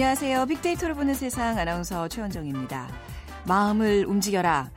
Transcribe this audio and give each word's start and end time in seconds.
안녕하세요. 0.00 0.46
빅데이터를 0.46 0.94
보는 0.94 1.12
세상 1.12 1.58
아나운서 1.58 2.08
최원정입니다. 2.08 2.88
마음을 3.46 4.06
움직여라. 4.08 4.70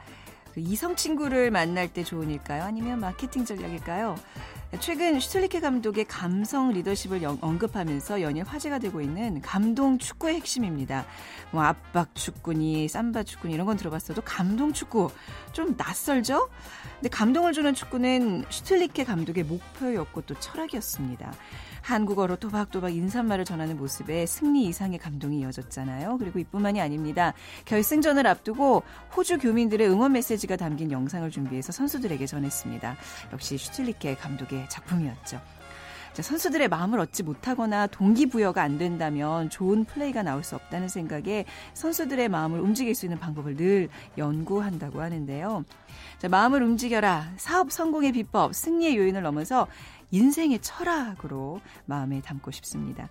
그 0.54 0.60
이성 0.60 0.98
친구를 0.98 1.50
만날 1.50 1.88
때 1.88 2.04
조언일까요? 2.04 2.64
아니면 2.64 3.00
마케팅 3.00 3.46
전략일까요? 3.46 4.18
최근 4.82 5.22
슈틀리케 5.22 5.62
감독의 5.62 6.06
감성 6.06 6.74
리더십을 6.74 7.22
언급하면서 7.40 8.22
연일 8.22 8.44
화제가 8.44 8.80
되고 8.80 9.00
있는 9.00 9.40
감동 9.40 9.98
축구의 9.98 10.36
핵심입니다. 10.36 11.06
뭐 11.52 11.64
압박 11.64 12.14
축구니 12.16 12.90
삼바 12.90 13.24
축구니 13.24 13.54
이런 13.54 13.66
건 13.66 13.78
들어봤어도 13.78 14.24
감동 14.26 14.74
축구 14.74 15.10
좀 15.54 15.76
낯설죠? 15.78 16.50
근데 16.96 17.08
감동을 17.08 17.54
주는 17.54 17.74
축구는 17.74 18.44
슈틀리케 18.50 19.06
감독의 19.06 19.46
목표였고 19.46 20.24
또 20.24 20.34
철학이었습니다. 20.38 21.32
한국어로 21.84 22.38
또박또박 22.38 22.96
인사말을 22.96 23.46
전하는 23.46 23.78
모습에 23.78 24.26
승리 24.26 24.66
이상의 24.66 24.98
감동이 24.98 25.40
이어졌잖아요. 25.42 26.18
그리고 26.18 26.40
이뿐만이 26.40 26.82
아닙니다. 26.82 27.34
결승전을 27.66 28.26
앞두고 28.26 28.84
호주 29.16 29.38
교민들의 29.40 29.88
응원 29.90 30.14
메시지가 30.14 30.56
담긴 30.56 30.92
영상을 30.92 31.30
준비해서 31.30 31.72
선수들에게 31.72 32.26
전했습니다. 32.26 32.96
역시 33.34 33.58
슈틸리케 33.58 34.16
감독의 34.16 34.68
작품이었죠. 34.70 35.40
선수들의 36.22 36.68
마음을 36.68 37.00
얻지 37.00 37.24
못하거나 37.24 37.88
동기부여가 37.88 38.62
안 38.62 38.78
된다면 38.78 39.50
좋은 39.50 39.84
플레이가 39.84 40.22
나올 40.22 40.44
수 40.44 40.56
없다는 40.56 40.88
생각에 40.88 41.46
선수들의 41.74 42.30
마음을 42.30 42.60
움직일 42.60 42.94
수 42.94 43.06
있는 43.08 43.18
방법을 43.18 43.56
늘 43.56 43.90
연구한다고 44.18 45.02
하는데요. 45.02 45.66
자, 46.20 46.30
마음을 46.30 46.62
움직여라. 46.62 47.34
사업 47.38 47.72
성공의 47.72 48.12
비법, 48.12 48.54
승리의 48.54 48.96
요인을 48.96 49.24
넘어서 49.24 49.68
인생의 50.14 50.60
철학으로 50.62 51.60
마음에 51.86 52.22
담고 52.22 52.52
싶습니다. 52.52 53.10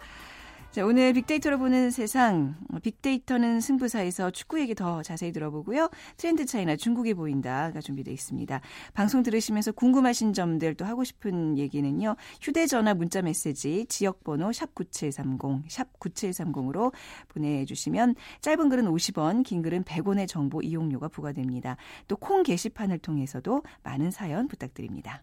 자, 0.70 0.86
오늘 0.86 1.12
빅데이터로 1.12 1.58
보는 1.58 1.90
세상, 1.90 2.56
빅데이터는 2.82 3.60
승부사에서 3.60 4.30
축구 4.30 4.58
얘기 4.58 4.74
더 4.74 5.02
자세히 5.02 5.30
들어보고요. 5.30 5.90
트렌드 6.16 6.46
차이나 6.46 6.76
중국이 6.76 7.12
보인다가 7.12 7.82
준비되어 7.82 8.14
있습니다. 8.14 8.58
방송 8.94 9.22
들으시면서 9.22 9.72
궁금하신 9.72 10.32
점들 10.32 10.74
또 10.76 10.86
하고 10.86 11.04
싶은 11.04 11.58
얘기는요. 11.58 12.16
휴대전화 12.40 12.94
문자 12.94 13.20
메시지 13.20 13.84
지역번호 13.86 14.48
샵9730, 14.48 15.68
샵9730으로 15.68 16.94
보내주시면 17.28 18.14
짧은 18.40 18.70
글은 18.70 18.86
50원, 18.86 19.44
긴 19.44 19.60
글은 19.60 19.84
100원의 19.84 20.26
정보 20.26 20.62
이용료가 20.62 21.08
부과됩니다. 21.08 21.76
또 22.08 22.16
콩 22.16 22.44
게시판을 22.44 22.98
통해서도 22.98 23.62
많은 23.82 24.10
사연 24.10 24.48
부탁드립니다. 24.48 25.22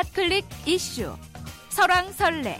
핫클릭 0.00 0.46
이슈 0.66 1.14
설왕설래 1.68 2.58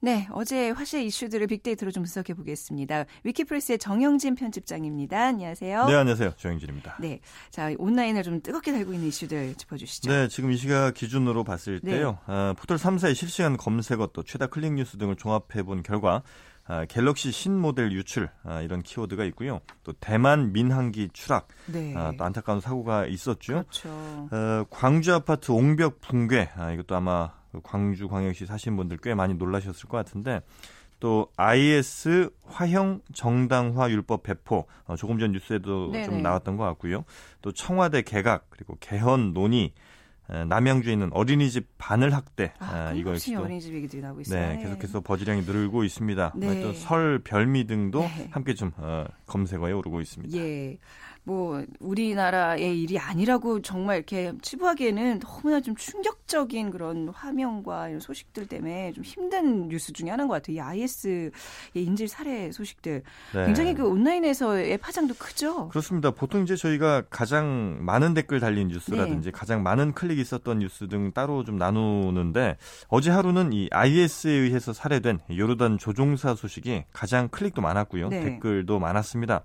네, 0.00 0.28
어제 0.32 0.68
화제 0.68 1.02
이슈들을 1.02 1.46
빅데이터로 1.46 1.90
좀 1.90 2.02
분석해 2.02 2.34
보겠습니다. 2.34 3.06
위키프레스의 3.22 3.78
정영진 3.78 4.34
편집장입니다. 4.34 5.18
안녕하세요. 5.18 5.86
네, 5.86 5.94
안녕하세요. 5.94 6.34
정영진입니다. 6.36 6.98
네, 7.00 7.20
자 7.48 7.72
온라인을 7.78 8.22
좀 8.22 8.42
뜨겁게 8.42 8.72
달고 8.72 8.92
있는 8.92 9.08
이슈들 9.08 9.54
짚어주시죠. 9.54 10.10
네, 10.10 10.28
지금 10.28 10.52
이 10.52 10.58
시각 10.58 10.92
기준으로 10.92 11.44
봤을 11.44 11.80
네. 11.82 11.92
때요. 11.92 12.18
아, 12.26 12.54
포털 12.58 12.76
3사의 12.76 13.14
실시간 13.14 13.56
검색어 13.56 14.10
또 14.12 14.22
최다 14.22 14.48
클릭 14.48 14.74
뉴스 14.74 14.98
등을 14.98 15.16
종합해 15.16 15.62
본 15.62 15.82
결과 15.82 16.22
아, 16.66 16.84
갤럭시 16.86 17.30
신모델 17.30 17.92
유출 17.92 18.30
아, 18.42 18.60
이런 18.62 18.82
키워드가 18.82 19.24
있고요. 19.24 19.60
또 19.82 19.92
대만 19.94 20.52
민항기 20.52 21.10
추락 21.12 21.48
네. 21.66 21.94
아, 21.96 22.12
또 22.16 22.24
안타까운 22.24 22.60
사고가 22.60 23.06
있었죠. 23.06 23.52
그렇죠. 23.52 23.88
어, 23.90 24.64
광주 24.70 25.14
아파트 25.14 25.50
옹벽 25.52 26.00
붕괴 26.00 26.48
아, 26.56 26.72
이것도 26.72 26.96
아마 26.96 27.32
그 27.52 27.60
광주 27.62 28.08
광역시 28.08 28.46
사신 28.46 28.76
분들 28.76 28.98
꽤 29.02 29.14
많이 29.14 29.34
놀라셨을 29.34 29.88
것 29.88 29.96
같은데 29.98 30.40
또 31.00 31.28
IS 31.36 32.30
화형 32.46 33.02
정당화 33.12 33.90
율법 33.90 34.22
배포 34.22 34.66
어, 34.86 34.96
조금 34.96 35.18
전 35.18 35.32
뉴스에도 35.32 35.90
네네. 35.92 36.06
좀 36.06 36.22
나왔던 36.22 36.56
것 36.56 36.64
같고요. 36.64 37.04
또 37.42 37.52
청와대 37.52 38.00
개각 38.00 38.46
그리고 38.48 38.76
개헌 38.80 39.34
논의 39.34 39.72
남양주에 40.28 40.92
있는 40.92 41.10
어린이집 41.12 41.66
바늘 41.76 42.14
학대 42.14 42.52
아, 42.58 42.92
이거 42.92 43.10
역시 43.10 43.34
어린이집 43.34 43.74
얘기들이 43.74 44.00
나오고 44.00 44.22
있어요. 44.22 44.48
네, 44.48 44.62
계속해서 44.62 45.00
버즈량이 45.00 45.42
늘고 45.42 45.84
있습니다. 45.84 46.32
네. 46.36 46.62
또설 46.62 47.20
별미 47.24 47.66
등도 47.66 48.00
네. 48.00 48.28
함께 48.30 48.54
좀 48.54 48.72
어, 48.76 49.04
검색어에 49.26 49.72
오르고 49.72 50.00
있습니다. 50.00 50.36
예. 50.38 50.78
뭐 51.26 51.64
우리나라의 51.80 52.82
일이 52.82 52.98
아니라고 52.98 53.62
정말 53.62 53.96
이렇게 53.96 54.32
치부하기에는 54.42 55.20
너무나 55.20 55.60
좀 55.60 55.74
충격적인 55.74 56.70
그런 56.70 57.08
화면과 57.08 57.88
이런 57.88 58.00
소식들 58.00 58.46
때문에 58.46 58.92
좀 58.92 59.02
힘든 59.04 59.68
뉴스 59.68 59.94
중에 59.94 60.10
하나인 60.10 60.28
것 60.28 60.34
같아요. 60.34 60.56
이 60.56 60.60
IS의 60.60 61.30
인질 61.72 62.08
살해 62.08 62.52
소식들 62.52 63.02
네. 63.34 63.46
굉장히 63.46 63.74
그 63.74 63.88
온라인에서의 63.88 64.76
파장도 64.78 65.14
크죠. 65.14 65.68
그렇습니다. 65.68 66.10
보통 66.10 66.42
이제 66.42 66.56
저희가 66.56 67.04
가장 67.08 67.78
많은 67.80 68.12
댓글 68.12 68.38
달린 68.38 68.68
뉴스라든지 68.68 69.28
네. 69.28 69.32
가장 69.32 69.62
많은 69.62 69.94
클릭이 69.94 70.20
있었던 70.20 70.58
뉴스 70.58 70.88
등 70.88 71.12
따로 71.12 71.42
좀 71.42 71.56
나누는데 71.56 72.58
어제 72.88 73.10
하루는 73.10 73.54
이 73.54 73.68
IS에 73.70 74.30
의해서 74.30 74.74
살해된 74.74 75.20
요르단 75.34 75.78
조종사 75.78 76.34
소식이 76.34 76.84
가장 76.92 77.28
클릭도 77.28 77.62
많았고요. 77.62 78.08
네. 78.08 78.20
댓글도 78.20 78.78
많았습니다. 78.78 79.42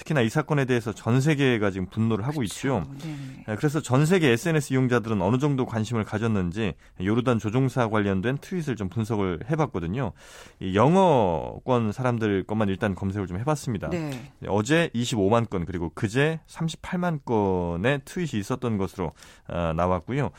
특히나 0.00 0.22
이 0.22 0.30
사건에 0.30 0.64
대해서 0.64 0.92
전 0.92 1.20
세계가 1.20 1.70
지금 1.70 1.86
분노를 1.86 2.24
하고 2.24 2.38
그렇죠. 2.38 2.54
있죠. 2.54 2.86
네. 3.02 3.16
네. 3.46 3.56
그래서 3.56 3.82
전 3.82 4.06
세계 4.06 4.30
SNS 4.30 4.72
이용자들은 4.72 5.20
어느 5.20 5.38
정도 5.38 5.66
관심을 5.66 6.04
가졌는지 6.04 6.74
요르단 7.02 7.38
조종사 7.38 7.88
관련된 7.88 8.38
트윗을 8.38 8.76
좀 8.76 8.88
분석을 8.88 9.40
해봤거든요. 9.50 10.12
이 10.60 10.74
영어권 10.74 11.92
사람들 11.92 12.44
것만 12.44 12.68
일단 12.68 12.94
검색을 12.94 13.26
좀 13.26 13.38
해봤습니다. 13.40 13.90
네. 13.90 14.32
어제 14.48 14.90
25만 14.94 15.50
건 15.50 15.66
그리고 15.66 15.90
그제 15.94 16.40
38만 16.46 17.24
건의 17.24 18.00
트윗이 18.04 18.40
있었던 18.40 18.78
것으로 18.78 19.12
어, 19.48 19.72
나왔고요. 19.76 20.30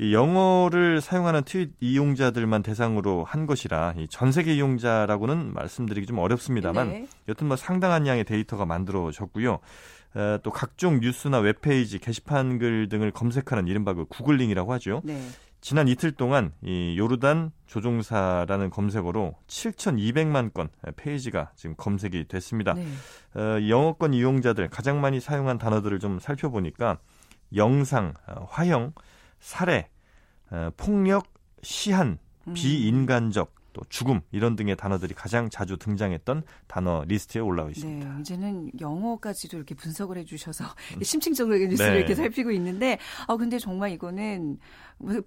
이 0.00 0.14
영어를 0.14 1.00
사용하는 1.00 1.42
트윗 1.42 1.72
이용자들만 1.80 2.62
대상으로 2.62 3.24
한 3.24 3.46
것이라 3.46 3.94
전 4.10 4.30
세계 4.30 4.54
이용자라고는 4.54 5.52
말씀드리기 5.54 6.06
좀 6.06 6.18
어렵습니다만 6.18 6.88
네. 6.88 7.06
여튼 7.28 7.48
뭐 7.48 7.56
상당한 7.56 8.06
양의 8.06 8.24
데이터가 8.24 8.64
만들어졌고요. 8.64 9.58
어, 10.14 10.38
또 10.42 10.50
각종 10.50 11.00
뉴스나 11.00 11.38
웹페이지, 11.40 11.98
게시판 11.98 12.58
글 12.58 12.88
등을 12.88 13.10
검색하는 13.10 13.66
이른바 13.66 13.92
그 13.92 14.04
구글링이라고 14.06 14.72
하죠. 14.74 15.02
네. 15.04 15.20
지난 15.60 15.88
이틀 15.88 16.12
동안 16.12 16.52
이 16.62 16.96
요르단 16.96 17.50
조종사라는 17.66 18.70
검색어로 18.70 19.34
7,200만 19.48 20.54
건 20.54 20.68
페이지가 20.96 21.50
지금 21.56 21.74
검색이 21.76 22.26
됐습니다. 22.28 22.74
네. 22.74 22.86
어, 23.34 23.68
영어권 23.68 24.14
이용자들 24.14 24.68
가장 24.68 25.00
많이 25.00 25.18
사용한 25.18 25.58
단어들을 25.58 25.98
좀 25.98 26.20
살펴보니까 26.20 26.98
영상, 27.56 28.14
어, 28.28 28.46
화형, 28.48 28.92
살해, 29.40 29.88
어, 30.50 30.70
폭력, 30.76 31.32
시한, 31.62 32.18
음. 32.46 32.54
비인간적, 32.54 33.54
또 33.78 33.84
죽음 33.88 34.20
이런 34.32 34.56
등의 34.56 34.76
단어들이 34.76 35.14
가장 35.14 35.48
자주 35.50 35.76
등장했던 35.76 36.42
단어 36.66 37.04
리스트에 37.06 37.40
올라와 37.40 37.70
있습니다. 37.70 38.08
네, 38.14 38.20
이제는 38.20 38.72
영어까지도 38.80 39.56
이렇게 39.56 39.74
분석을 39.74 40.18
해주셔서 40.18 40.64
음. 40.96 41.02
심층적으로 41.02 41.56
뉴스를 41.58 41.92
네. 41.92 41.98
이렇게 41.98 42.14
살피고 42.14 42.50
있는데, 42.52 42.98
아 43.28 43.36
근데 43.36 43.58
정말 43.58 43.92
이거는 43.92 44.58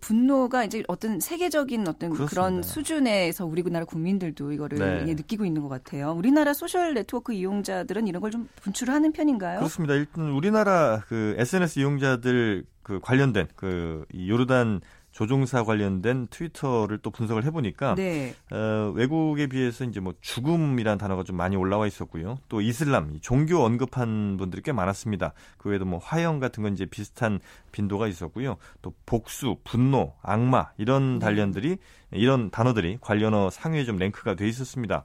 분노가 0.01 0.65
이제 0.65 0.83
어떤 0.89 1.19
세계적인 1.21 1.87
어떤 1.87 2.09
그렇습니다. 2.11 2.29
그런 2.29 2.61
수준에서 2.63 3.45
우리나라 3.45 3.85
국민들도 3.85 4.51
이거를 4.51 5.05
네. 5.05 5.13
느끼고 5.13 5.45
있는 5.45 5.61
것 5.61 5.69
같아요. 5.69 6.11
우리나라 6.11 6.53
소셜 6.53 6.93
네트워크 6.93 7.33
이용자들은 7.33 8.07
이런 8.07 8.21
걸 8.21 8.31
좀 8.31 8.47
분출하는 8.61 9.11
편인가요? 9.11 9.57
그렇습니다. 9.59 9.93
일단 9.93 10.29
우리나라 10.31 11.03
그 11.07 11.35
SNS 11.37 11.79
이용자들 11.79 12.63
그 12.81 13.01
관련된 13.01 13.47
그 13.57 14.05
요르단 14.15 14.79
조종사 15.11 15.63
관련된 15.63 16.27
트위터를 16.29 16.97
또 16.99 17.11
분석을 17.11 17.43
해보니까 17.45 17.95
네. 17.95 18.33
어, 18.51 18.91
외국에 18.95 19.47
비해서 19.47 19.83
이제 19.83 19.99
뭐 19.99 20.13
죽음이라는 20.21 20.97
단어가 20.97 21.23
좀 21.23 21.35
많이 21.35 21.55
올라와 21.55 21.87
있었고요. 21.87 22.39
또 22.49 22.61
이슬람, 22.61 23.19
종교 23.21 23.63
언급한 23.63 24.37
분들이 24.37 24.61
꽤 24.61 24.71
많았습니다. 24.71 25.33
그 25.57 25.69
외에도 25.69 25.85
뭐 25.85 25.99
화형 25.99 26.39
같은 26.39 26.63
건 26.63 26.73
이제 26.73 26.85
비슷한 26.85 27.39
빈도가 27.71 28.07
있었고요. 28.07 28.57
또 28.81 28.93
복수, 29.05 29.57
분노, 29.63 30.13
악마 30.21 30.71
이런 30.77 31.19
네. 31.19 31.25
단련들이 31.25 31.77
이런 32.11 32.49
단어들이 32.49 32.97
관련어 33.01 33.49
상위에 33.49 33.85
좀 33.85 33.97
랭크가 33.97 34.35
돼 34.35 34.47
있었습니다. 34.47 35.03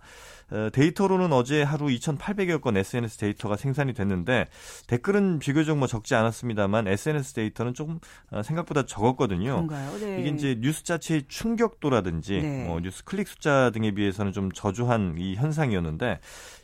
어, 0.51 0.69
데이터로는 0.73 1.33
어제 1.33 1.63
하루 1.63 1.87
2,800여 1.87 2.61
건 2.61 2.77
SNS 2.77 3.19
데이터가 3.19 3.57
생산이 3.57 3.95
됐는데 3.95 4.47
댓글은 4.87 5.39
비교적 5.41 5.77
뭐 5.77 5.89
적지 5.89 6.15
않았습니다만 6.15 6.87
SNS 6.89 7.35
데이터는 7.35 7.75
조금 7.75 7.99
어, 8.31 8.43
생각보다 8.43 8.87
적었거든요. 8.87 9.67
네. 10.01 10.21
이게 10.21 10.29
이제 10.31 10.57
뉴스 10.61 10.85
자체의 10.85 11.25
충격도라든지 11.29 12.41
네. 12.41 12.65
뭐 12.67 12.81
뉴스 12.81 13.05
클릭 13.05 13.27
숫자 13.29 13.71
등에 13.71 13.91
비해서는 13.93 14.33
좀 14.33 14.53
저조한 14.53 15.17
이 15.19 15.35
현상이었는데 15.35 16.21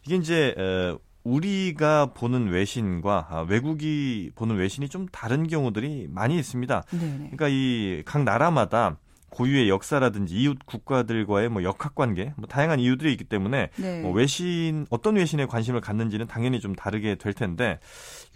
이게 0.07 0.17
이제 0.17 0.55
우리가 1.25 2.13
보는 2.15 2.49
외신과 2.49 3.27
아, 3.31 3.47
외국이 3.49 4.31
보는 4.35 4.57
외신이 4.57 4.89
좀 4.89 5.07
다른 5.13 5.47
경우들이 5.47 6.09
많이 6.11 6.37
있습니다. 6.39 6.83
네네. 6.91 7.17
그러니까 7.33 7.49
이 7.49 8.03
각 8.05 8.25
나라마다 8.25 8.99
고유의 9.33 9.69
역사라든지 9.71 10.37
이웃 10.37 10.59
국가들과의 10.67 11.49
뭐 11.49 11.63
역학 11.63 11.95
관계, 11.95 12.35
뭐 12.37 12.47
다양한 12.47 12.79
이유들이 12.81 13.11
있기 13.13 13.25
때문에 13.25 13.71
네. 13.77 14.03
뭐 14.03 14.13
외신 14.13 14.87
어떤 14.91 15.17
외신에 15.17 15.47
관심을 15.47 15.81
갖는지는 15.81 16.27
당연히 16.27 16.61
좀 16.61 16.75
다르게 16.75 17.15
될 17.15 17.33
텐데 17.33 17.81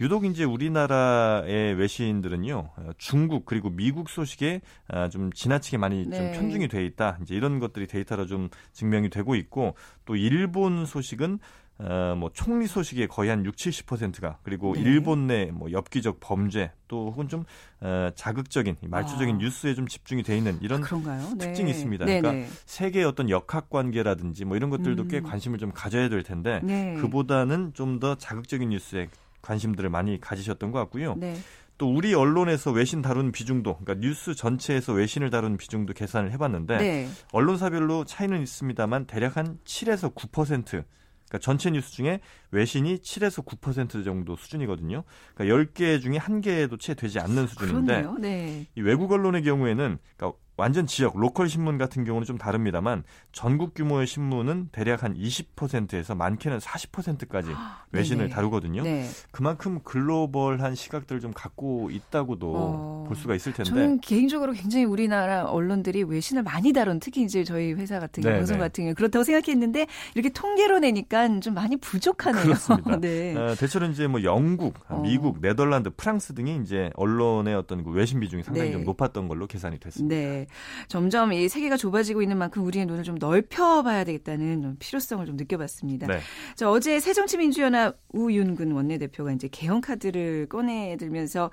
유독 0.01 0.25
이제 0.25 0.43
우리나라의 0.43 1.75
외신들은요 1.75 2.71
중국 2.97 3.45
그리고 3.45 3.69
미국 3.69 4.09
소식에 4.09 4.61
아, 4.87 5.07
좀 5.09 5.31
지나치게 5.31 5.77
많이 5.77 6.07
네. 6.07 6.17
좀 6.17 6.31
편중이 6.31 6.67
돼 6.67 6.83
있다. 6.85 7.19
이제 7.21 7.35
이런 7.35 7.59
것들이 7.59 7.85
데이터로 7.85 8.25
좀 8.25 8.49
증명이 8.73 9.09
되고 9.09 9.35
있고 9.35 9.75
또 10.05 10.15
일본 10.15 10.85
소식은 10.85 11.39
어, 11.79 12.15
뭐 12.17 12.31
총리 12.33 12.65
소식의 12.65 13.07
거의 13.07 13.29
한 13.29 13.45
6, 13.45 13.55
70%가 13.55 14.39
그리고 14.43 14.73
네. 14.73 14.81
일본 14.81 15.27
내 15.27 15.51
뭐 15.51 15.71
엽기적 15.71 16.19
범죄 16.19 16.71
또 16.87 17.11
혹은 17.11 17.27
좀 17.27 17.45
어, 17.81 18.09
자극적인 18.15 18.77
말초적인 18.81 19.35
아. 19.35 19.37
뉴스에 19.37 19.75
좀 19.75 19.87
집중이 19.87 20.23
돼 20.23 20.35
있는 20.37 20.57
이런 20.61 20.83
아, 20.83 21.35
특징이 21.37 21.69
있습니다. 21.71 22.05
네, 22.05 22.21
그러니까 22.21 22.45
네. 22.47 22.53
세계의 22.65 23.05
어떤 23.05 23.29
역학 23.29 23.69
관계라든지 23.69 24.45
뭐 24.45 24.57
이런 24.57 24.69
것들도 24.69 25.03
음. 25.03 25.07
꽤 25.07 25.21
관심을 25.21 25.59
좀 25.59 25.71
가져야 25.71 26.09
될 26.09 26.23
텐데 26.23 26.59
네. 26.63 26.95
그보다는 26.95 27.73
좀 27.73 27.99
더 27.99 28.15
자극적인 28.15 28.69
뉴스에 28.69 29.09
관심들을 29.41 29.89
많이 29.89 30.19
가지셨던 30.19 30.71
것 30.71 30.79
같고요. 30.79 31.15
네. 31.17 31.35
또 31.79 31.91
우리 31.93 32.13
언론에서 32.13 32.71
외신 32.71 33.01
다루는 33.01 33.31
비중도 33.31 33.77
그러니까 33.77 34.05
뉴스 34.05 34.35
전체에서 34.35 34.93
외신을 34.93 35.29
다루는 35.29 35.57
비중도 35.57 35.93
계산을 35.93 36.31
해봤는데 36.33 36.77
네. 36.77 37.09
언론사별로 37.31 38.03
차이는 38.05 38.41
있습니다만 38.41 39.05
대략 39.05 39.37
한 39.37 39.57
7에서 39.63 40.13
9% 40.13 40.83
그러니까 41.27 41.39
전체 41.39 41.69
뉴스 41.69 41.91
중에 41.91 42.19
외신이 42.51 42.99
7에서 42.99 43.45
9% 43.45 44.03
정도 44.03 44.35
수준이거든요. 44.35 45.03
그러니까 45.35 45.57
10개 45.57 46.01
중에 46.01 46.17
1개도 46.17 46.79
채 46.79 46.93
되지 46.93 47.19
않는 47.19 47.47
수준인데 47.47 48.05
네. 48.19 48.67
이 48.75 48.81
외국 48.81 49.11
언론의 49.11 49.43
경우에는 49.43 49.97
그러니까 50.15 50.39
완전 50.57 50.87
지역 50.87 51.17
로컬 51.17 51.47
신문 51.49 51.77
같은 51.77 52.03
경우는 52.03 52.25
좀 52.25 52.39
다릅니다만 52.39 53.03
전국 53.31 53.75
규모의 53.75 54.07
신문은 54.07 54.69
대략 54.71 55.03
한 55.03 55.15
20%에서 55.15 56.15
많게는 56.15 56.57
40%까지 56.57 57.51
외신을 57.91 58.25
네네. 58.25 58.33
다루거든요. 58.33 58.81
네. 58.81 59.07
그만큼 59.29 59.79
글로벌한 59.83 60.73
시각들을 60.73 61.21
좀 61.21 61.31
갖고 61.33 61.91
있다고도 61.91 62.53
어, 62.55 63.05
볼 63.07 63.15
수가 63.15 63.35
있을 63.35 63.53
텐데. 63.53 63.69
저는 63.69 64.01
개인적으로 64.01 64.53
굉장히 64.53 64.85
우리나라 64.85 65.45
언론들이 65.45 66.03
외신을 66.03 66.41
많이 66.41 66.73
다룬 66.73 66.99
특히 66.99 67.21
이제 67.21 67.43
저희 67.43 67.73
회사 67.73 67.99
같은 67.99 68.23
경우 68.23 68.35
방송 68.35 68.57
같은 68.57 68.85
경우 68.85 68.95
그렇다고 68.95 69.23
생각했는데 69.23 69.85
이렇게 70.15 70.29
통계로 70.29 70.79
내니까 70.79 71.39
좀 71.39 71.53
많이 71.53 71.77
부족하네요. 71.77 72.43
그렇습니다. 72.43 72.97
네. 72.99 73.35
어, 73.35 73.53
대체로 73.53 73.85
이제 73.85 74.07
뭐 74.07 74.23
영국, 74.23 74.73
어. 74.89 75.01
미국, 75.01 75.39
네덜란드, 75.39 75.91
프랑스 75.91 76.33
등이 76.33 76.61
이제 76.63 76.89
언론의 76.95 77.53
어떤 77.53 77.83
그 77.83 77.91
외신 77.91 78.19
비중이 78.19 78.41
상당히 78.41 78.69
네. 78.69 78.73
좀 78.73 78.85
높았던 78.85 79.27
걸로 79.27 79.45
계산이 79.45 79.79
됐습니다. 79.79 80.15
네. 80.15 80.46
점점 80.87 81.33
이 81.33 81.47
세계가 81.49 81.77
좁아지고 81.77 82.21
있는 82.21 82.37
만큼 82.37 82.63
우리의 82.65 82.85
눈을 82.85 83.03
좀 83.03 83.15
넓혀봐야 83.15 84.03
되겠다는 84.03 84.61
좀 84.61 84.75
필요성을 84.79 85.25
좀 85.25 85.35
느껴봤습니다. 85.35 86.07
네. 86.07 86.19
자, 86.55 86.69
어제 86.69 86.99
새정치민주연합 86.99 87.97
우윤근 88.13 88.71
원내대표가 88.71 89.31
이제 89.31 89.47
개헌 89.51 89.81
카드를 89.81 90.47
꺼내들면서 90.49 91.51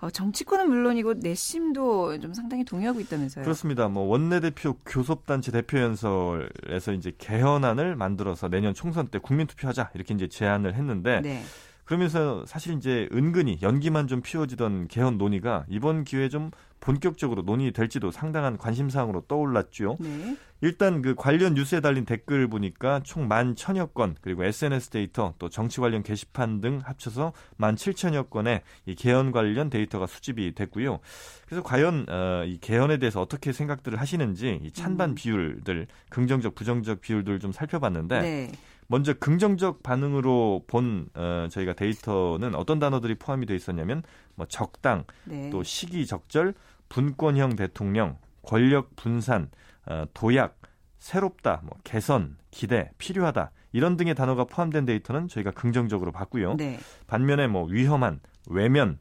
어, 0.00 0.10
정치권은 0.10 0.68
물론이고 0.68 1.14
내심도 1.14 2.18
좀 2.20 2.32
상당히 2.32 2.64
동의하고 2.64 3.00
있다면서요. 3.00 3.44
그렇습니다. 3.44 3.88
뭐 3.88 4.04
원내대표 4.04 4.74
교섭단체 4.86 5.52
대표연설에서 5.52 6.92
이제 6.96 7.12
개헌안을 7.18 7.96
만들어서 7.96 8.48
내년 8.48 8.72
총선 8.72 9.08
때 9.08 9.18
국민투표하자 9.18 9.90
이렇게 9.94 10.14
이제 10.14 10.26
제안을 10.26 10.74
했는데 10.74 11.20
네. 11.20 11.42
그러면서 11.90 12.46
사실 12.46 12.74
이제 12.74 13.08
은근히 13.12 13.58
연기만 13.62 14.06
좀 14.06 14.22
피워지던 14.22 14.86
개헌 14.86 15.18
논의가 15.18 15.64
이번 15.68 16.04
기회에 16.04 16.28
좀 16.28 16.52
본격적으로 16.78 17.42
논의될지도 17.42 18.12
상당한 18.12 18.56
관심사항으로 18.56 19.22
떠올랐죠. 19.22 19.96
네. 19.98 20.36
일단 20.60 21.02
그 21.02 21.16
관련 21.16 21.54
뉴스에 21.54 21.80
달린 21.80 22.04
댓글 22.04 22.46
보니까 22.46 23.00
총 23.02 23.26
만 23.26 23.56
천여 23.56 23.86
건 23.86 24.14
그리고 24.20 24.44
SNS 24.44 24.90
데이터 24.90 25.34
또 25.40 25.48
정치 25.48 25.80
관련 25.80 26.04
게시판 26.04 26.60
등 26.60 26.78
합쳐서 26.80 27.32
만 27.56 27.74
칠천여 27.74 28.24
건의 28.24 28.62
이 28.86 28.94
개헌 28.94 29.32
관련 29.32 29.68
데이터가 29.68 30.06
수집이 30.06 30.54
됐고요. 30.54 31.00
그래서 31.46 31.64
과연 31.64 32.06
어, 32.08 32.44
이 32.46 32.58
개헌에 32.60 32.98
대해서 32.98 33.20
어떻게 33.20 33.50
생각들을 33.50 34.00
하시는지 34.00 34.60
이 34.62 34.70
찬반 34.70 35.10
음. 35.10 35.14
비율들 35.16 35.88
긍정적 36.08 36.54
부정적 36.54 37.00
비율들 37.00 37.40
좀 37.40 37.50
살펴봤는데 37.50 38.20
네. 38.20 38.52
먼저 38.90 39.14
긍정적 39.14 39.84
반응으로 39.84 40.64
본 40.66 41.08
어, 41.14 41.46
저희가 41.48 41.74
데이터는 41.74 42.56
어떤 42.56 42.80
단어들이 42.80 43.14
포함이 43.14 43.46
돼 43.46 43.54
있었냐면 43.54 44.02
뭐 44.34 44.46
적당, 44.46 45.04
네. 45.22 45.48
또 45.50 45.62
시기 45.62 46.04
적절, 46.06 46.54
분권형 46.88 47.54
대통령, 47.54 48.18
권력 48.42 48.96
분산, 48.96 49.48
어, 49.86 50.06
도약, 50.12 50.60
새롭다, 50.98 51.60
뭐 51.62 51.78
개선, 51.84 52.36
기대, 52.50 52.90
필요하다 52.98 53.52
이런 53.70 53.96
등의 53.96 54.16
단어가 54.16 54.42
포함된 54.42 54.86
데이터는 54.86 55.28
저희가 55.28 55.52
긍정적으로 55.52 56.10
봤고요. 56.10 56.56
네. 56.56 56.80
반면에 57.06 57.46
뭐 57.46 57.66
위험한, 57.66 58.18
외면, 58.48 58.98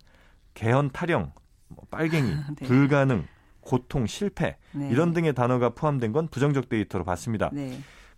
개헌 0.54 0.92
타령, 0.92 1.32
뭐 1.68 1.86
빨갱이, 1.90 2.30
네. 2.62 2.68
불가능, 2.68 3.26
고통, 3.62 4.06
실패 4.06 4.58
네. 4.72 4.88
이런 4.92 5.14
등의 5.14 5.34
단어가 5.34 5.70
포함된 5.70 6.12
건 6.12 6.28
부정적 6.28 6.70
데이터로 6.70 7.04
봤습니다. 7.06 7.50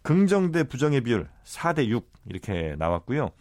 네. 0.04 0.14
긍정 0.14 0.52
대 0.52 0.64
부정의 0.64 1.02
비율 1.02 1.28
4대 1.46 1.88
6 1.88 2.12
이렇게 2.28 2.76
나왔고요. 2.78 3.32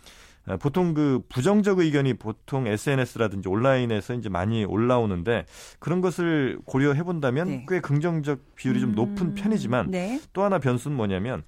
어, 0.46 0.56
보통 0.56 0.94
그 0.94 1.22
부정적 1.28 1.80
의견이 1.80 2.14
보통 2.14 2.66
SNS라든지 2.66 3.48
온라인에서 3.48 4.14
이제 4.14 4.28
많이 4.28 4.64
올라오는데 4.64 5.44
그런 5.78 6.00
것을 6.00 6.58
고려해 6.64 7.02
본다면 7.02 7.48
네. 7.48 7.66
꽤 7.68 7.80
긍정적 7.80 8.54
비율이 8.56 8.80
좀 8.80 8.94
높은 8.94 9.28
음, 9.28 9.34
편이지만 9.34 9.90
네. 9.90 10.20
또 10.32 10.42
하나 10.42 10.58
변수는 10.58 10.96
뭐냐면 10.96 11.42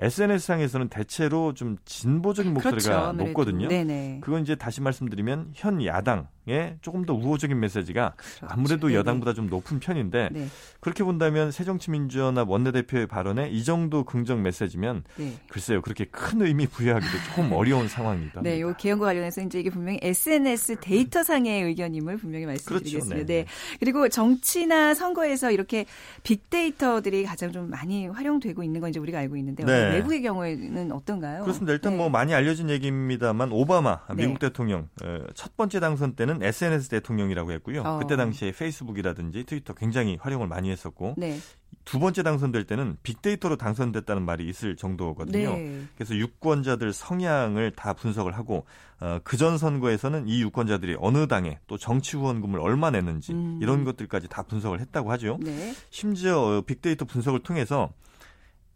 SNS상에서는 0.00 0.88
대체로 0.88 1.54
좀 1.54 1.76
진보적인 1.84 2.54
목소리가 2.54 3.12
그렇죠, 3.12 3.24
높거든요. 3.24 3.68
네네. 3.68 4.20
그건 4.22 4.42
이제 4.42 4.54
다시 4.54 4.80
말씀드리면 4.80 5.52
현 5.54 5.84
야당 5.84 6.28
에 6.48 6.76
조금 6.80 7.04
더 7.04 7.12
우호적인 7.14 7.58
메시지가 7.60 8.14
그렇죠. 8.16 8.46
아무래도 8.48 8.86
네네. 8.86 8.98
여당보다 9.00 9.34
좀 9.34 9.48
높은 9.48 9.80
편인데 9.80 10.30
네. 10.32 10.46
그렇게 10.80 11.04
본다면 11.04 11.50
새정치민주연합 11.50 12.48
원내대표의 12.48 13.06
발언에 13.06 13.50
이 13.50 13.64
정도 13.64 14.04
긍정 14.04 14.42
메시지면 14.42 15.04
네. 15.16 15.34
글쎄요 15.50 15.82
그렇게 15.82 16.04
큰 16.06 16.40
의미 16.42 16.66
부여하기도 16.66 17.12
조금 17.28 17.52
어려운 17.52 17.86
상황입니다. 17.88 18.40
네, 18.42 18.60
요 18.60 18.74
개헌과 18.78 19.06
관련해서 19.06 19.42
이제 19.42 19.60
이게 19.60 19.70
분명히 19.70 19.98
SNS 20.02 20.76
데이터 20.80 21.22
상의 21.22 21.62
의견임을 21.64 22.16
분명히 22.16 22.46
말씀드리겠습니다. 22.46 23.14
그렇죠. 23.14 23.26
네. 23.26 23.44
네. 23.44 23.46
그리고 23.80 24.08
정치나 24.08 24.94
선거에서 24.94 25.50
이렇게 25.50 25.84
빅데이터들이 26.22 27.24
가장 27.24 27.52
좀 27.52 27.70
많이 27.70 28.06
활용되고 28.06 28.62
있는 28.62 28.80
건 28.80 28.90
이제 28.90 29.00
우리가 29.00 29.18
알고 29.18 29.36
있는데 29.36 29.64
네. 29.64 29.94
외국의 29.94 30.22
경우에는 30.22 30.92
어떤가요? 30.92 31.42
그렇습니다. 31.42 31.72
일단 31.72 31.92
네. 31.92 31.98
뭐 31.98 32.08
많이 32.08 32.34
알려진 32.34 32.70
얘기입니다만 32.70 33.52
오바마 33.52 34.00
미국 34.16 34.34
네. 34.34 34.48
대통령 34.48 34.88
어, 35.02 35.18
첫 35.34 35.56
번째 35.56 35.80
당선 35.80 36.14
때는 36.14 36.37
SNS 36.42 36.88
대통령이라고 36.88 37.52
했고요. 37.52 37.82
어. 37.82 37.98
그때 37.98 38.16
당시에 38.16 38.52
페이스북이라든지 38.52 39.44
트위터 39.44 39.74
굉장히 39.74 40.16
활용을 40.20 40.46
많이 40.46 40.70
했었고 40.70 41.14
네. 41.16 41.38
두 41.84 41.98
번째 41.98 42.22
당선될 42.22 42.64
때는 42.64 42.98
빅데이터로 43.02 43.56
당선됐다는 43.56 44.24
말이 44.24 44.46
있을 44.46 44.76
정도거든요. 44.76 45.54
네. 45.54 45.84
그래서 45.94 46.14
유권자들 46.14 46.92
성향을 46.92 47.72
다 47.72 47.94
분석을 47.94 48.36
하고 48.36 48.66
어, 49.00 49.20
그전 49.24 49.56
선거에서는 49.56 50.28
이 50.28 50.42
유권자들이 50.42 50.96
어느 50.98 51.26
당에 51.28 51.58
또 51.66 51.78
정치 51.78 52.16
후원금을 52.16 52.60
얼마 52.60 52.90
냈는지 52.90 53.32
음. 53.32 53.58
이런 53.62 53.84
것들까지 53.84 54.28
다 54.28 54.42
분석을 54.42 54.80
했다고 54.80 55.10
하죠. 55.12 55.38
네. 55.40 55.74
심지어 55.90 56.62
빅데이터 56.66 57.04
분석을 57.06 57.42
통해서 57.42 57.90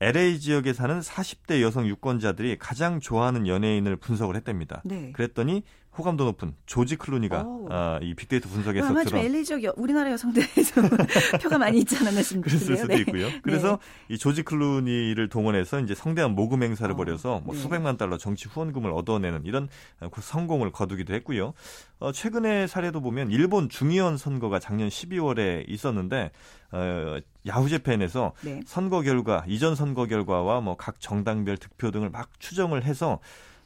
LA 0.00 0.40
지역에 0.40 0.73
사는 0.73 0.99
40대 0.99 1.61
여성 1.61 1.87
유권자들이 1.87 2.59
가장 2.59 2.99
좋아하는 2.99 3.47
연예인을 3.47 3.97
분석을 3.97 4.35
했답니다. 4.35 4.83
네. 4.85 5.12
그랬더니 5.12 5.62
호감도 5.97 6.25
높은 6.25 6.55
조지 6.67 6.97
클루니가 6.97 7.47
아, 7.71 7.99
이 8.03 8.15
빅데이터 8.15 8.49
분석에서 8.49 8.87
아마 8.89 9.05
좀 9.05 9.19
LA적 9.19 9.63
여, 9.63 9.75
우리나라 9.77 10.11
여성들에서 10.13 10.81
표가 11.43 11.59
많이 11.59 11.79
있지 11.79 11.97
않았나. 11.97 12.23
그랬을 12.41 12.77
수도 12.77 12.87
네. 12.89 13.01
있고요. 13.01 13.29
그래서 13.43 13.79
네. 14.09 14.15
이 14.15 14.19
조지 14.19 14.43
클루니를 14.43 15.29
동원해서 15.29 15.81
이제 15.81 15.95
성대한 15.95 16.35
모금 16.35 16.63
행사를 16.63 16.93
어, 16.93 16.97
벌여서 16.97 17.43
뭐 17.45 17.55
네. 17.55 17.61
수백만 17.61 17.97
달러 17.97 18.17
정치 18.19 18.49
후원금을 18.49 18.91
얻어내는 18.91 19.43
이런 19.45 19.69
그 20.11 20.21
성공을 20.21 20.73
거두기도 20.73 21.15
했고요. 21.15 21.53
어, 21.99 22.11
최근의 22.13 22.69
사례도 22.69 23.01
보면 23.01 23.31
일본 23.31 23.69
중의원 23.69 24.17
선거가 24.17 24.59
작년 24.59 24.89
12월에 24.89 25.69
있었는데 25.69 26.31
어, 26.73 27.19
야후재팬에서 27.47 28.33
네. 28.43 28.61
선거 28.67 29.03
결과 29.03 29.45
이전 29.47 29.75
선거 29.75 30.07
결과와 30.07 30.61
뭐 30.61 30.77
각 30.83 31.01
정당별 31.01 31.59
득표 31.59 31.91
등을 31.91 32.11
막 32.11 32.29
추정을 32.41 32.85
해서 32.85 33.21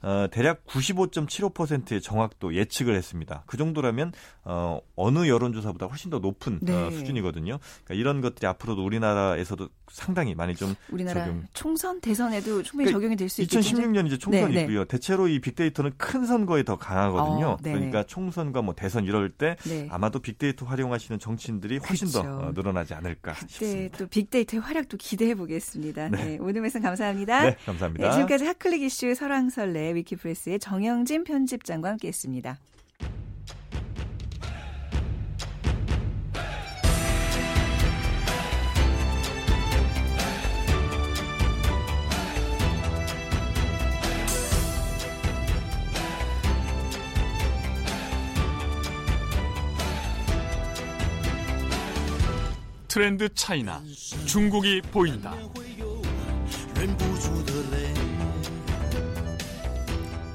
어, 0.06 0.28
대략 0.30 0.64
95.75%의 0.66 2.00
정확도 2.00 2.54
예측을 2.54 2.94
했습니다. 2.94 3.42
그 3.46 3.56
정도라면 3.56 4.12
어, 4.44 4.78
어느 4.94 5.26
여론조사보다 5.26 5.86
훨씬 5.86 6.12
더 6.12 6.20
높은 6.20 6.54
어, 6.54 6.58
네. 6.62 6.72
어, 6.72 6.90
수준이거든요. 6.92 7.58
그러니까 7.58 7.94
이런 7.94 8.20
것들이 8.20 8.46
앞으로도 8.46 8.84
우리나라에서도 8.84 9.68
상당히 9.90 10.36
많이 10.36 10.54
좀 10.54 10.76
우리나라 10.90 11.24
적용. 11.24 11.44
총선 11.54 12.00
대선에도 12.00 12.62
충분히 12.62 12.84
그러니까 12.86 12.92
적용이 12.92 13.16
될 13.16 13.28
수 13.28 13.42
있죠. 13.42 13.58
2016년 13.58 14.06
이제 14.06 14.16
총선이 14.16 14.46
네, 14.46 14.54
네. 14.54 14.60
있고요. 14.62 14.84
대체로 14.84 15.26
이 15.26 15.40
빅데이터는 15.40 15.92
큰 15.96 16.24
선거에 16.24 16.62
더 16.62 16.76
강하거든요. 16.76 17.46
어, 17.48 17.56
그러니까 17.60 18.04
총선과 18.04 18.62
뭐 18.62 18.74
대선 18.74 19.04
이럴 19.04 19.30
때 19.30 19.56
네. 19.66 19.88
아마도 19.90 20.20
빅데이터 20.20 20.66
활용하시는 20.66 21.18
정치인들이 21.18 21.78
훨씬 21.78 22.08
그렇죠. 22.08 22.22
더 22.22 22.46
어, 22.46 22.52
늘어나지 22.54 22.94
않을까 22.94 23.34
싶습니다. 23.34 23.98
또 23.98 24.06
빅데이터의 24.06 24.60
활약도 24.60 24.96
기대해 24.98 25.34
보겠습니다. 25.34 26.10
네. 26.10 26.24
네. 26.24 26.38
오늘 26.40 26.60
말씀 26.60 26.80
감사합니다. 26.80 27.42
네, 27.42 27.56
감사합니다. 27.66 28.12
지금까지 28.12 28.44
핫클릭 28.44 28.82
이슈 28.82 29.12
설왕설래 29.12 29.95
위키프레스의 29.96 30.58
정영진 30.60 31.24
편집장과 31.24 31.88
함께했습니다. 31.90 32.58
트렌드 52.96 53.28
차이나 53.34 53.82
중국이 54.24 54.80
보인다. 54.80 55.34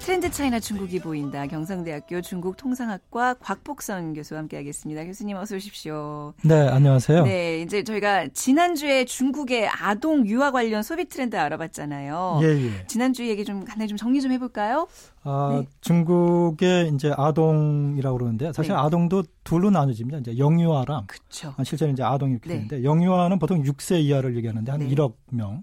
트렌드 0.04 0.32
차이나 0.32 0.60
중국이 0.60 1.00
보인다. 1.00 1.46
경상대학교 1.46 2.22
중국통상학과 2.22 3.36
곽복선 3.36 4.16
교수와 4.16 4.40
함께하겠습니다. 4.40 5.06
교수님 5.06 5.38
어서 5.38 5.56
오십시오. 5.56 6.34
네, 6.44 6.68
안녕하세요. 6.68 7.24
네, 7.24 7.62
이제 7.62 7.84
저희가 7.84 8.28
지난주에 8.34 9.06
중국의 9.06 9.70
아동 9.70 10.26
유아 10.26 10.50
관련 10.52 10.82
소비 10.82 11.06
트렌드 11.06 11.36
알아봤잖아요. 11.36 12.40
예, 12.42 12.48
예. 12.48 12.88
지난주 12.88 13.30
얘기 13.30 13.46
좀 13.46 13.64
간단히 13.64 13.88
좀 13.88 13.96
정리 13.96 14.22
좀 14.22 14.32
해볼까요? 14.32 14.88
아, 15.24 15.60
네. 15.62 15.68
중국의 15.82 16.90
이제 16.96 17.14
아동이라고 17.16 18.18
그러는데 18.18 18.52
사실 18.54 18.72
네. 18.72 18.80
아동도 18.80 19.24
둘로 19.44 19.70
나눠집니다. 19.70 20.18
이제 20.18 20.36
영유아랑 20.36 21.06
그쵸. 21.06 21.54
아, 21.56 21.64
실제로 21.64 21.92
이제 21.92 22.02
아동 22.02 22.32
이렇게 22.32 22.50
네. 22.50 22.56
되는데 22.56 22.84
영유아는 22.84 23.38
보통 23.38 23.62
6세 23.62 24.02
이하를 24.02 24.36
얘기하는데 24.36 24.72
한 24.72 24.80
네. 24.80 24.88
1억 24.90 25.14
명. 25.30 25.62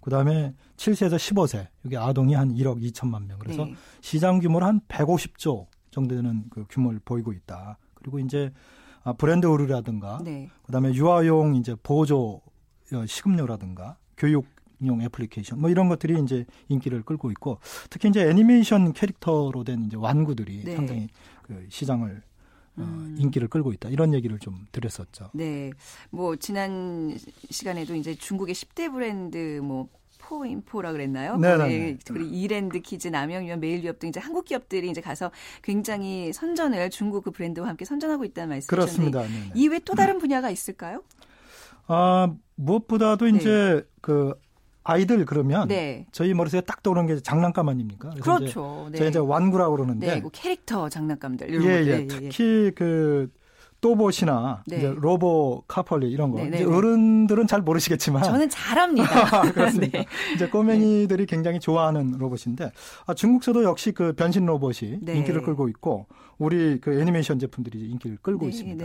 그다음에 0.00 0.54
7세에서 0.76 1.16
15세 1.16 1.66
여기 1.84 1.96
아동이 1.96 2.34
한 2.34 2.54
1억 2.54 2.82
2천만 2.82 3.26
명. 3.26 3.38
그래서 3.38 3.64
네. 3.64 3.74
시장 4.00 4.38
규모를 4.40 4.66
한 4.66 4.80
150조 4.88 5.66
정도 5.90 6.14
되는 6.14 6.44
그 6.50 6.64
규모를 6.68 7.00
보이고 7.04 7.32
있다. 7.32 7.78
그리고 7.94 8.18
이제 8.18 8.50
아, 9.02 9.12
브랜드 9.12 9.46
의류라든가 9.46 10.20
네. 10.24 10.48
그다음에 10.64 10.92
유아용 10.94 11.54
이제 11.56 11.74
보조 11.82 12.40
어, 12.92 13.06
식음료라든가 13.06 13.96
교육 14.16 14.46
용 14.84 15.02
애플리케이션 15.02 15.60
뭐 15.60 15.68
이런 15.68 15.88
것들이 15.88 16.20
이제 16.22 16.46
인기를 16.68 17.02
끌고 17.02 17.30
있고 17.32 17.58
특히 17.90 18.08
이제 18.08 18.28
애니메이션 18.28 18.92
캐릭터로 18.92 19.62
된 19.64 19.84
이제 19.84 19.96
완구들이 19.96 20.64
네. 20.64 20.76
상당히 20.76 21.08
그 21.42 21.66
시장을 21.68 22.22
어, 22.22 22.29
음. 22.78 23.16
인기를 23.18 23.48
끌고 23.48 23.72
있다 23.72 23.88
이런 23.88 24.14
얘기를 24.14 24.38
좀 24.38 24.66
드렸었죠. 24.72 25.30
네, 25.34 25.70
뭐 26.10 26.36
지난 26.36 27.16
시간에도 27.50 27.94
이제 27.94 28.14
중국의 28.14 28.54
10대 28.54 28.92
브랜드 28.92 29.60
뭐 29.62 29.88
포인포라 30.18 30.92
그랬나요? 30.92 31.36
네네. 31.36 31.68
네. 31.68 31.98
그리고 32.06 32.26
이랜드 32.26 32.80
키즈, 32.80 33.08
남양유업, 33.08 33.56
매일유업 33.56 33.98
등 33.98 34.10
이제 34.10 34.20
한국 34.20 34.44
기업들이 34.44 34.88
이제 34.90 35.00
가서 35.00 35.30
굉장히 35.62 36.32
선전을 36.32 36.90
중국 36.90 37.24
그 37.24 37.30
브랜드와 37.30 37.68
함께 37.68 37.84
선전하고 37.84 38.24
있다는 38.24 38.50
말씀이셨는데 38.50 39.10
그렇습니다. 39.10 39.52
이외 39.54 39.80
또 39.80 39.94
다른 39.94 40.18
분야가 40.18 40.50
있을까요? 40.50 41.02
아 41.86 42.32
무엇보다도 42.54 43.24
네. 43.24 43.38
이제 43.38 43.88
그 44.00 44.34
아이들 44.82 45.24
그러면 45.26 45.68
네. 45.68 46.06
저희 46.12 46.32
머릿속에 46.34 46.62
딱 46.62 46.82
떠오르는 46.82 47.06
게 47.06 47.20
장난감 47.20 47.68
아닙니까? 47.68 48.10
그렇죠. 48.20 48.86
이제 48.88 48.92
네. 48.92 48.98
제가 48.98 49.10
이제 49.10 49.18
완구라고 49.18 49.76
그러는데 49.76 50.06
네, 50.06 50.20
그 50.20 50.30
캐릭터 50.32 50.88
장난감들 50.88 51.50
이런 51.50 51.64
예, 51.64 51.68
예, 51.68 51.86
예, 51.86 52.06
특히 52.06 52.72
그 52.74 53.30
또봇이나 53.80 54.62
네. 54.66 54.76
이제 54.76 54.94
로보 54.94 55.64
카펄리 55.66 56.10
이런 56.10 56.30
거 56.30 56.38
네, 56.38 56.50
네, 56.50 56.56
이제 56.58 56.66
네. 56.66 56.72
어른들은 56.72 57.46
잘 57.46 57.62
모르시겠지만 57.62 58.22
저는 58.22 58.48
잘합니다. 58.48 59.52
그렇습니다. 59.52 59.98
네. 59.98 60.06
이제 60.34 60.48
꼬맹이들이 60.48 61.26
굉장히 61.26 61.60
좋아하는 61.60 62.12
로봇인데 62.18 62.72
아, 63.06 63.14
중국서도 63.14 63.64
역시 63.64 63.92
그 63.92 64.12
변신 64.12 64.46
로봇이 64.46 64.98
네. 65.02 65.16
인기를 65.16 65.42
끌고 65.42 65.68
있고 65.68 66.06
우리 66.38 66.80
그 66.80 67.00
애니메이션 67.00 67.38
제품들이 67.38 67.90
인기를 67.90 68.18
끌고 68.22 68.48
있습니다. 68.48 68.84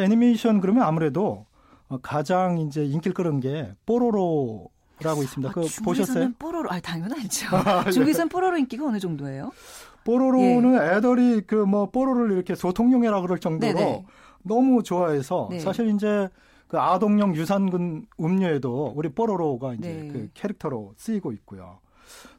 애니메이션 0.00 0.60
그러면 0.60 0.84
아무래도 0.84 1.46
어, 1.88 1.98
가장 2.00 2.58
이제 2.58 2.84
인기를 2.84 3.14
끌은 3.14 3.40
게 3.40 3.72
뽀로로 3.86 4.70
라고 5.02 5.22
있습니다. 5.22 5.50
아, 5.50 5.52
그 5.52 5.66
보셨어요? 5.82 6.30
뽀로로, 6.38 6.70
아 6.70 6.80
당연하죠. 6.80 7.48
아, 7.56 7.84
예. 7.86 7.90
중국에서는 7.90 8.28
뽀로로 8.28 8.56
인기가 8.58 8.86
어느 8.86 8.98
정도예요? 8.98 9.50
뽀로로는 10.04 10.74
예. 10.74 10.96
애들이 10.96 11.42
그 11.42 11.66
뭐 11.66 11.90
뽀로로를 11.90 12.32
이렇게 12.34 12.54
소통용이라 12.54 13.20
그럴 13.20 13.38
정도로 13.38 13.72
네네. 13.72 14.04
너무 14.42 14.82
좋아해서 14.82 15.48
네. 15.50 15.60
사실 15.60 15.88
이제 15.94 16.28
그 16.68 16.78
아동용 16.78 17.34
유산균 17.34 18.06
음료에도 18.20 18.92
우리 18.96 19.08
뽀로로가 19.08 19.74
이제 19.74 19.88
네. 19.88 20.08
그 20.08 20.30
캐릭터로 20.34 20.94
쓰이고 20.96 21.32
있고요. 21.32 21.78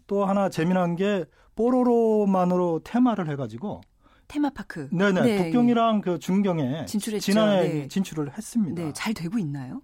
또 0.08 0.26
하나 0.26 0.50
재미난 0.50 0.96
게 0.96 1.26
뽀로로만으로 1.56 2.82
테마를 2.84 3.30
해가지고 3.30 3.82
테마파크. 4.28 4.88
네네. 4.92 5.22
네. 5.22 5.44
북경이랑 5.44 6.02
그 6.02 6.18
중경에 6.20 6.86
진출했죠. 6.86 7.24
지난해 7.24 7.62
네. 7.68 7.88
진출을 7.88 8.38
했습니다. 8.38 8.82
네, 8.82 8.92
잘 8.94 9.14
되고 9.14 9.38
있나요? 9.38 9.82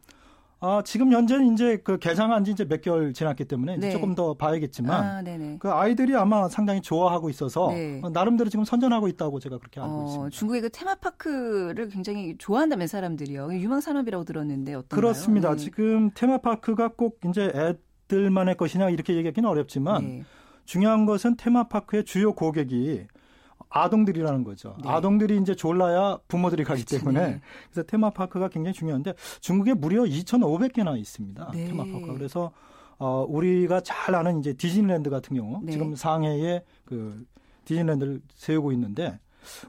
아, 0.59 0.81
지금 0.83 1.11
현재는 1.11 1.53
이제 1.53 1.77
그 1.83 1.99
개장한 1.99 2.43
지 2.43 2.51
이제 2.51 2.65
몇 2.65 2.81
개월 2.81 3.13
지났기 3.13 3.45
때문에 3.45 3.77
네. 3.77 3.91
조금 3.91 4.15
더 4.15 4.33
봐야겠지만 4.33 5.03
아, 5.03 5.57
그 5.59 5.69
아이들이 5.69 6.15
아마 6.15 6.49
상당히 6.49 6.81
좋아하고 6.81 7.29
있어서 7.29 7.69
네. 7.71 8.01
어, 8.03 8.09
나름대로 8.09 8.49
지금 8.49 8.65
선전하고 8.65 9.07
있다고 9.07 9.39
제가 9.39 9.59
그렇게 9.59 9.79
알고 9.79 9.93
어, 9.93 10.05
있습니다. 10.05 10.29
중국의 10.31 10.61
그 10.61 10.69
테마파크를 10.71 11.89
굉장히 11.89 12.35
좋아한다면 12.39 12.87
사람들이요. 12.87 13.53
유망 13.53 13.81
산업이라고 13.81 14.23
들었는데 14.23 14.73
어떤가요? 14.73 14.99
그렇습니다. 14.99 15.51
네. 15.51 15.57
지금 15.57 16.09
테마파크가 16.15 16.89
꼭 16.89 17.19
이제 17.29 17.51
애들만의 18.09 18.57
것이냐 18.57 18.89
이렇게 18.89 19.15
얘기하기는 19.15 19.47
어렵지만 19.47 20.01
네. 20.03 20.23
중요한 20.65 21.05
것은 21.05 21.37
테마파크의 21.37 22.03
주요 22.03 22.33
고객이 22.33 23.05
아동들이라는 23.69 24.43
거죠. 24.43 24.75
네. 24.81 24.89
아동들이 24.89 25.37
이제 25.37 25.55
졸라야 25.55 26.19
부모들이 26.27 26.63
가기 26.63 26.83
그치, 26.83 26.99
때문에 26.99 27.19
네. 27.19 27.41
그래서 27.71 27.85
테마파크가 27.85 28.49
굉장히 28.49 28.73
중요한데 28.73 29.13
중국에 29.41 29.73
무려 29.73 30.03
2,500개나 30.03 30.97
있습니다. 30.97 31.51
네. 31.53 31.65
테마파크가. 31.67 32.13
그래서 32.13 32.51
어 32.99 33.25
우리가 33.27 33.81
잘 33.81 34.15
아는 34.15 34.39
이제 34.39 34.53
디즈니랜드 34.53 35.09
같은 35.09 35.35
경우 35.35 35.59
네. 35.63 35.73
지금 35.73 35.95
상해에 35.95 36.63
그 36.85 37.23
디즈니랜드를 37.65 38.21
세우고 38.33 38.71
있는데 38.71 39.19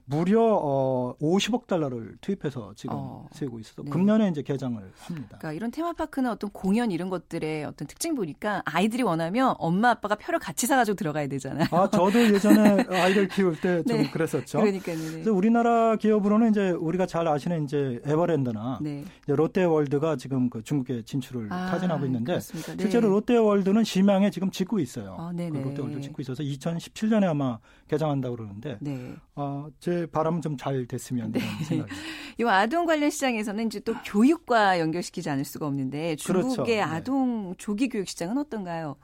무려 0.05 0.41
어 0.43 1.15
50억 1.21 1.67
달러를 1.67 2.17
투입해서 2.21 2.73
지금 2.77 2.97
어. 2.97 3.29
세우고 3.33 3.61
있어서 3.61 3.83
네. 3.83 3.91
금년에 3.91 4.29
이제 4.29 4.43
개장을 4.43 4.79
합니다. 4.97 5.39
그러니까 5.39 5.53
이런 5.53 5.71
테마파크는 5.71 6.31
어떤 6.31 6.51
공연 6.51 6.91
이런 6.91 7.11
것들의 7.11 7.65
어떤 7.65 7.87
특징 7.89 8.15
보니까 8.15 8.63
아이들이 8.65 9.03
원하면 9.03 9.55
엄마 9.59 9.91
아빠가 9.91 10.15
표를 10.15 10.39
같이 10.39 10.67
사가지고 10.67 10.97
들어가야 10.97 11.27
되잖아요. 11.29 11.67
아 11.71 11.89
저도 11.91 12.19
예전에 12.33 12.85
아이들 12.91 13.29
키울 13.29 13.61
때좀 13.61 13.97
네. 13.97 14.11
그랬었죠. 14.11 14.59
그러니까요. 14.61 14.97
네. 14.97 15.11
그래서 15.13 15.33
우리나라 15.33 15.97
기업으로는 15.97 16.51
이제 16.51 16.71
우리가 16.71 17.07
잘 17.07 17.29
아시는 17.29 17.65
이제 17.65 18.01
에버랜드나 18.05 18.79
네. 18.83 19.05
이제 19.25 19.35
롯데월드가 19.35 20.17
지금 20.17 20.51
그 20.51 20.63
중국에 20.63 21.03
진출을 21.03 21.53
아, 21.53 21.71
타진하고 21.71 22.05
있는데? 22.07 22.39
네. 22.39 22.77
실제로 22.79 23.09
롯데월드는 23.11 23.85
심양에 23.85 24.31
지금 24.31 24.51
짓고 24.51 24.79
있어요. 24.81 25.17
아, 25.19 25.33
그 25.35 25.43
롯데월드 25.43 26.01
짓고 26.01 26.23
있어서 26.23 26.43
2017년에 26.43 27.25
아마 27.25 27.59
개장한다고 27.89 28.37
그러는데 28.37 28.79
네. 28.81 29.15
어, 29.35 29.68
제 29.81 30.07
바람은 30.07 30.41
좀 30.43 30.57
잘 30.57 30.87
됐으면 30.87 31.33
네. 31.33 31.41
생각이. 31.65 31.93
이 32.41 32.45
아동 32.45 32.87
관련 32.87 33.11
시장에서는 33.11 33.67
이제 33.67 33.81
또 33.81 33.95
교육과 34.05 34.81
연결시키지 34.81 35.29
않을 35.31 35.45
수가 35.45 35.67
없는데 35.67 36.17
중국의 36.17 36.55
그렇죠. 36.55 36.65
네. 36.65 36.81
아동 36.81 37.55
조기 37.59 37.89
교육 37.89 38.09
시장은 38.09 38.39
어떤가요? 38.39 38.97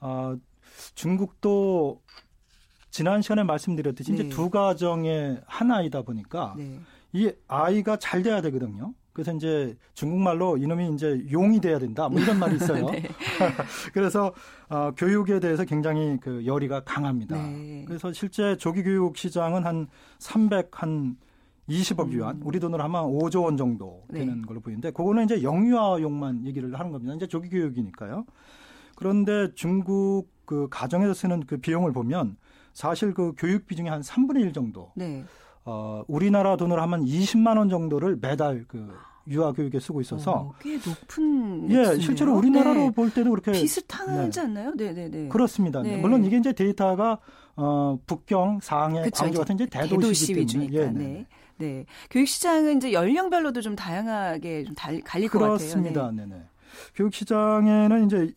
아, 0.00 0.36
중국도 0.94 2.00
지난 2.90 3.22
시간에 3.22 3.42
말씀드렸듯이 3.42 4.12
네. 4.12 4.18
이제 4.18 4.28
두 4.28 4.50
가정의 4.50 5.40
한 5.46 5.70
아이다 5.70 6.02
보니까 6.02 6.54
네. 6.56 6.80
이 7.12 7.30
아이가 7.48 7.98
잘 7.98 8.22
돼야 8.22 8.40
되거든요. 8.42 8.94
그래서 9.16 9.32
이제 9.32 9.74
중국말로 9.94 10.58
이놈이 10.58 10.90
이제 10.92 11.24
용이 11.32 11.58
돼야 11.58 11.78
된다. 11.78 12.06
뭐 12.06 12.20
이런 12.20 12.38
말이 12.38 12.56
있어요. 12.56 12.84
네. 12.92 13.02
그래서 13.94 14.34
어, 14.68 14.92
교육에 14.94 15.40
대해서 15.40 15.64
굉장히 15.64 16.18
그 16.20 16.44
열의가 16.44 16.80
강합니다. 16.80 17.34
네. 17.34 17.84
그래서 17.86 18.12
실제 18.12 18.58
조기 18.58 18.82
교육 18.82 19.16
시장은 19.16 19.64
한 19.64 19.86
300, 20.18 20.68
한 20.72 21.16
20억 21.66 22.12
유안, 22.12 22.36
음. 22.36 22.42
우리 22.44 22.60
돈으로 22.60 22.82
하면 22.82 23.04
5조 23.04 23.44
원 23.44 23.56
정도 23.56 24.04
네. 24.10 24.18
되는 24.18 24.42
네. 24.42 24.46
걸로 24.46 24.60
보이는데, 24.60 24.90
그거는 24.90 25.24
이제 25.24 25.42
영유아용만 25.42 26.44
얘기를 26.44 26.78
하는 26.78 26.92
겁니다. 26.92 27.14
이제 27.14 27.26
조기 27.26 27.48
교육이니까요. 27.48 28.26
그런데 28.96 29.50
중국 29.54 30.28
그 30.44 30.68
가정에서 30.70 31.14
쓰는 31.14 31.46
그 31.46 31.56
비용을 31.56 31.92
보면 31.92 32.36
사실 32.74 33.14
그 33.14 33.32
교육 33.38 33.66
비중의 33.66 33.90
한 33.90 34.02
3분의 34.02 34.42
1 34.42 34.52
정도. 34.52 34.92
네. 34.94 35.24
어, 35.66 36.04
우리나라 36.06 36.56
돈으로 36.56 36.80
하면 36.80 37.04
20만 37.04 37.58
원 37.58 37.68
정도를 37.68 38.18
매달 38.20 38.64
그 38.68 38.88
유아 39.28 39.52
교육에 39.52 39.80
쓰고 39.80 40.00
있어서 40.00 40.32
어, 40.32 40.52
꽤 40.60 40.76
높은 40.76 41.68
예 41.72 41.98
실제로 41.98 42.36
우리나라로 42.36 42.74
네. 42.78 42.90
볼 42.92 43.12
때도 43.12 43.30
그렇게 43.30 43.50
비슷하지 43.50 44.30
네. 44.30 44.40
않나요? 44.40 44.72
네네네 44.76 45.10
네, 45.10 45.22
네. 45.22 45.28
그렇습니다. 45.28 45.82
네. 45.82 45.96
물론 45.96 46.24
이게 46.24 46.36
이제 46.36 46.52
데이터가 46.52 47.18
어, 47.56 47.98
북경, 48.06 48.60
상해, 48.62 49.02
그쵸, 49.02 49.24
광주 49.24 49.38
같은 49.38 49.56
이제 49.56 49.66
대도시 49.66 50.34
때문에 50.34 50.68
예, 50.72 50.86
네. 50.90 51.26
네. 51.56 51.84
교육 52.10 52.28
시장은 52.28 52.76
이제 52.76 52.92
연령별로도 52.92 53.60
좀 53.60 53.74
다양하게 53.74 54.64
좀 54.64 54.74
달, 54.76 55.00
갈릴 55.00 55.28
것 55.28 55.40
같아요. 55.40 55.56
그렇습니다. 55.56 56.12
네. 56.12 56.26
네 56.26 56.42
교육 56.94 57.12
시장에는 57.12 58.06
이제 58.06 58.32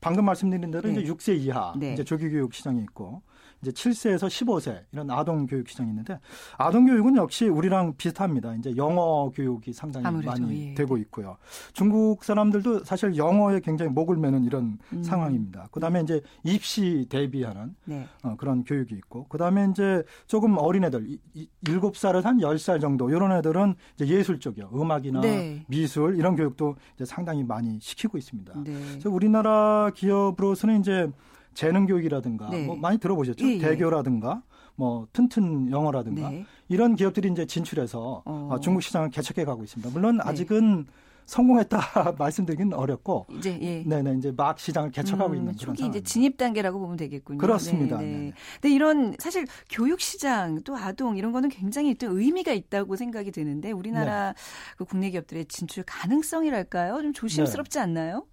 방금 0.00 0.24
말씀드린 0.24 0.70
대로 0.70 0.88
네. 0.88 1.00
이제 1.00 1.12
6세 1.12 1.36
이하 1.36 1.72
네. 1.76 1.94
이제 1.94 2.04
조기 2.04 2.28
교육 2.30 2.54
시장이 2.54 2.80
있고 2.82 3.22
이제 3.62 3.70
7세에서 3.70 4.26
15세 4.28 4.84
이런 4.92 5.10
아동 5.10 5.46
교육 5.46 5.68
시장이 5.68 5.90
있는데 5.90 6.18
아동 6.56 6.86
교육은 6.86 7.16
역시 7.16 7.46
우리랑 7.46 7.94
비슷합니다. 7.96 8.54
이제 8.54 8.74
영어 8.76 9.30
교육이 9.30 9.72
상당히 9.72 10.06
아무래도, 10.06 10.30
많이 10.30 10.70
예. 10.70 10.74
되고 10.74 10.96
있고요. 10.96 11.36
중국 11.72 12.24
사람들도 12.24 12.84
사실 12.84 13.16
영어에 13.16 13.60
굉장히 13.60 13.90
목을 13.92 14.16
매는 14.16 14.44
이런 14.44 14.78
음. 14.92 15.02
상황입니다. 15.02 15.68
그다음에 15.72 16.00
이제 16.00 16.20
입시 16.44 17.06
대비하는 17.08 17.74
네. 17.84 18.06
어, 18.22 18.36
그런 18.36 18.64
교육이 18.64 18.94
있고 18.94 19.26
그다음에 19.28 19.68
이제 19.70 20.02
조금 20.26 20.56
어린 20.58 20.84
애들 20.84 21.18
7살에서 21.64 22.22
한 22.22 22.38
10살 22.38 22.80
정도 22.80 23.10
이런 23.10 23.32
애들은 23.32 23.74
이제 23.94 24.06
예술 24.06 24.40
쪽이요. 24.40 24.70
음악이나 24.74 25.20
네. 25.20 25.64
미술 25.68 26.16
이런 26.16 26.34
교육도 26.34 26.76
이제 26.94 27.04
상당히 27.04 27.44
많이 27.44 27.78
시키고 27.80 28.16
있습니다. 28.16 28.54
네. 28.64 28.72
그래서 28.90 29.10
우리나라 29.10 29.90
기업으로서는 29.94 30.80
이제 30.80 31.10
재능 31.54 31.86
교육이라든가 31.86 32.50
네. 32.50 32.66
뭐 32.66 32.76
많이 32.76 32.98
들어보셨죠? 32.98 33.46
예, 33.46 33.54
예. 33.54 33.58
대교라든가 33.58 34.42
뭐 34.76 35.06
튼튼 35.12 35.70
영어라든가 35.70 36.30
네. 36.30 36.46
이런 36.68 36.96
기업들이 36.96 37.30
이제 37.30 37.46
진출해서 37.46 38.22
어. 38.24 38.48
어 38.50 38.60
중국 38.60 38.82
시장을 38.82 39.10
개척해 39.10 39.44
가고 39.44 39.62
있습니다. 39.62 39.90
물론 39.92 40.16
네. 40.16 40.22
아직은 40.24 40.86
성공했다 41.30 41.78
말씀드리기는 42.18 42.72
어렵고 42.76 43.26
이제 43.38 43.56
예. 43.62 43.84
네네 43.86 44.16
이제 44.18 44.32
막 44.36 44.58
시장을 44.58 44.90
개척하고 44.90 45.32
음, 45.32 45.36
있는 45.36 45.56
초기 45.56 45.76
그런 45.76 45.90
이제 45.90 46.02
진입 46.02 46.36
단계라고 46.36 46.80
보면 46.80 46.96
되겠군요. 46.96 47.38
그렇습니다. 47.38 47.98
네, 47.98 48.04
네. 48.04 48.32
근데 48.60 48.74
이런 48.74 49.14
사실 49.20 49.46
교육 49.70 50.00
시장 50.00 50.60
또 50.64 50.76
아동 50.76 51.16
이런 51.16 51.30
거는 51.30 51.48
굉장히 51.48 51.94
또 51.94 52.18
의미가 52.18 52.52
있다고 52.52 52.96
생각이 52.96 53.30
드는데 53.30 53.70
우리나라 53.70 54.32
네. 54.32 54.34
그 54.76 54.84
국내 54.84 55.10
기업들의 55.10 55.44
진출 55.46 55.84
가능성이랄까요? 55.84 57.00
좀 57.00 57.12
조심스럽지 57.12 57.78
네. 57.78 57.82
않나요? 57.82 58.26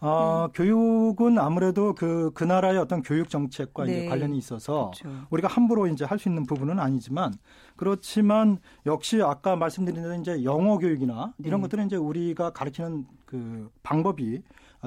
어, 0.00 0.46
음. 0.46 0.52
교육은 0.52 1.38
아무래도 1.38 1.94
그, 1.94 2.30
그 2.34 2.44
나라의 2.44 2.78
어떤 2.78 3.02
교육 3.02 3.28
정책과 3.28 3.84
네. 3.84 3.92
이제 3.92 4.08
관련이 4.08 4.36
있어서 4.38 4.92
그렇죠. 4.94 5.26
우리가 5.30 5.48
함부로 5.48 5.86
이제 5.88 6.04
할 6.04 6.18
수 6.18 6.28
있는 6.28 6.44
부분은 6.46 6.78
아니지만 6.80 7.32
그렇지만 7.76 8.58
역시 8.86 9.22
아까 9.22 9.54
말씀드린 9.54 10.02
대로 10.02 10.14
이제 10.14 10.42
영어 10.42 10.78
교육이나 10.78 11.32
이런 11.38 11.60
네. 11.60 11.62
것들은 11.62 11.86
이제 11.86 11.96
우리가 11.96 12.50
가르치는 12.50 13.06
그 13.24 13.70
방법이 13.82 14.42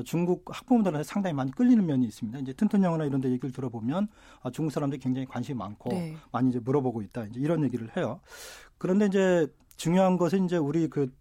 중국 0.05 0.45
학부모들한테 0.49 1.03
상당히 1.03 1.33
많이 1.33 1.51
끌리는 1.51 1.85
면이 1.85 2.05
있습니다. 2.05 2.39
이제 2.39 2.53
튼튼 2.53 2.83
영어나 2.83 3.05
이런 3.05 3.19
데 3.21 3.29
얘기를 3.29 3.51
들어보면 3.51 4.07
아, 4.41 4.49
중국 4.51 4.71
사람들이 4.71 4.99
굉장히 4.99 5.25
관심이 5.25 5.57
많고 5.57 5.89
네. 5.89 6.15
많이 6.31 6.49
이제 6.49 6.59
물어보고 6.59 7.01
있다. 7.01 7.25
이제 7.25 7.39
이런 7.39 7.63
얘기를 7.63 7.89
해요. 7.97 8.19
그런데 8.77 9.05
이제 9.05 9.47
중요한 9.75 10.17
것은 10.17 10.45
이제 10.45 10.57
우리 10.57 10.87
그 10.89 11.11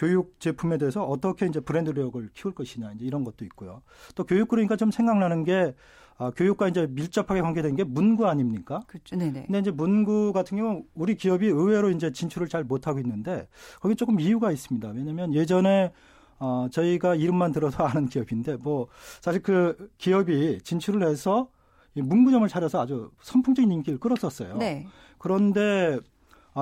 교육 0.00 0.40
제품에 0.40 0.78
대해서 0.78 1.04
어떻게 1.04 1.44
이제 1.44 1.60
브랜드력을 1.60 2.30
키울 2.32 2.54
것이냐 2.54 2.92
이제 2.92 3.04
이런 3.04 3.22
것도 3.22 3.44
있고요. 3.44 3.82
또 4.14 4.24
교육 4.24 4.48
그러니까 4.48 4.74
좀 4.76 4.90
생각나는 4.90 5.44
게 5.44 5.74
아, 6.16 6.30
교육과 6.30 6.68
이제 6.68 6.86
밀접하게 6.86 7.42
관계된 7.42 7.76
게 7.76 7.84
문구 7.84 8.26
아닙니까? 8.26 8.82
그렇죠. 8.86 9.16
네네. 9.16 9.44
근데 9.44 9.58
이제 9.58 9.70
문구 9.70 10.32
같은 10.32 10.56
경우 10.56 10.84
우리 10.94 11.16
기업이 11.16 11.46
의외로 11.46 11.90
이제 11.90 12.12
진출을 12.12 12.48
잘 12.48 12.64
못하고 12.64 12.98
있는데 12.98 13.46
거기 13.80 13.94
조금 13.94 14.18
이유가 14.20 14.50
있습니다. 14.50 14.88
왜냐하면 14.88 15.34
예전에 15.34 15.92
어, 16.38 16.68
저희가 16.70 17.14
이름만 17.14 17.52
들어서 17.52 17.84
아는 17.84 18.06
기업인데 18.06 18.56
뭐 18.56 18.88
사실 19.20 19.42
그 19.42 19.90
기업이 19.98 20.62
진출을 20.62 21.06
해서 21.06 21.50
이 21.94 22.00
문구점을 22.00 22.48
차려서 22.48 22.80
아주 22.80 23.10
선풍적인 23.20 23.70
인기를 23.70 24.00
끌었었어요. 24.00 24.56
네. 24.56 24.86
그런데 25.18 25.98
아, 25.98 26.00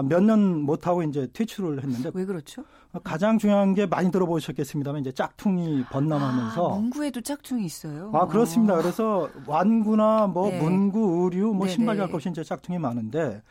몇 0.04 0.20
년 0.22 0.62
못하고 0.62 1.02
이제 1.02 1.28
퇴출을 1.32 1.82
했는데. 1.82 2.10
왜 2.14 2.24
그렇죠? 2.24 2.64
가장 3.04 3.38
중요한 3.38 3.74
게 3.74 3.86
많이 3.86 4.10
들어보셨겠습니다만 4.10 5.00
이제 5.02 5.12
짝퉁이 5.12 5.84
번남하면서. 5.90 6.66
아, 6.72 6.74
문구에도 6.78 7.20
짝퉁이 7.20 7.64
있어요. 7.64 8.10
아, 8.14 8.26
그렇습니다. 8.26 8.76
그래서 8.76 9.28
완구나 9.46 10.26
뭐 10.26 10.50
네. 10.50 10.60
문구, 10.60 11.24
의류, 11.32 11.52
뭐 11.54 11.66
신발 11.68 12.00
할 12.00 12.10
것이 12.10 12.28
이제 12.30 12.42
짝퉁이 12.42 12.78
많은데 12.78 13.36
어, 13.36 13.42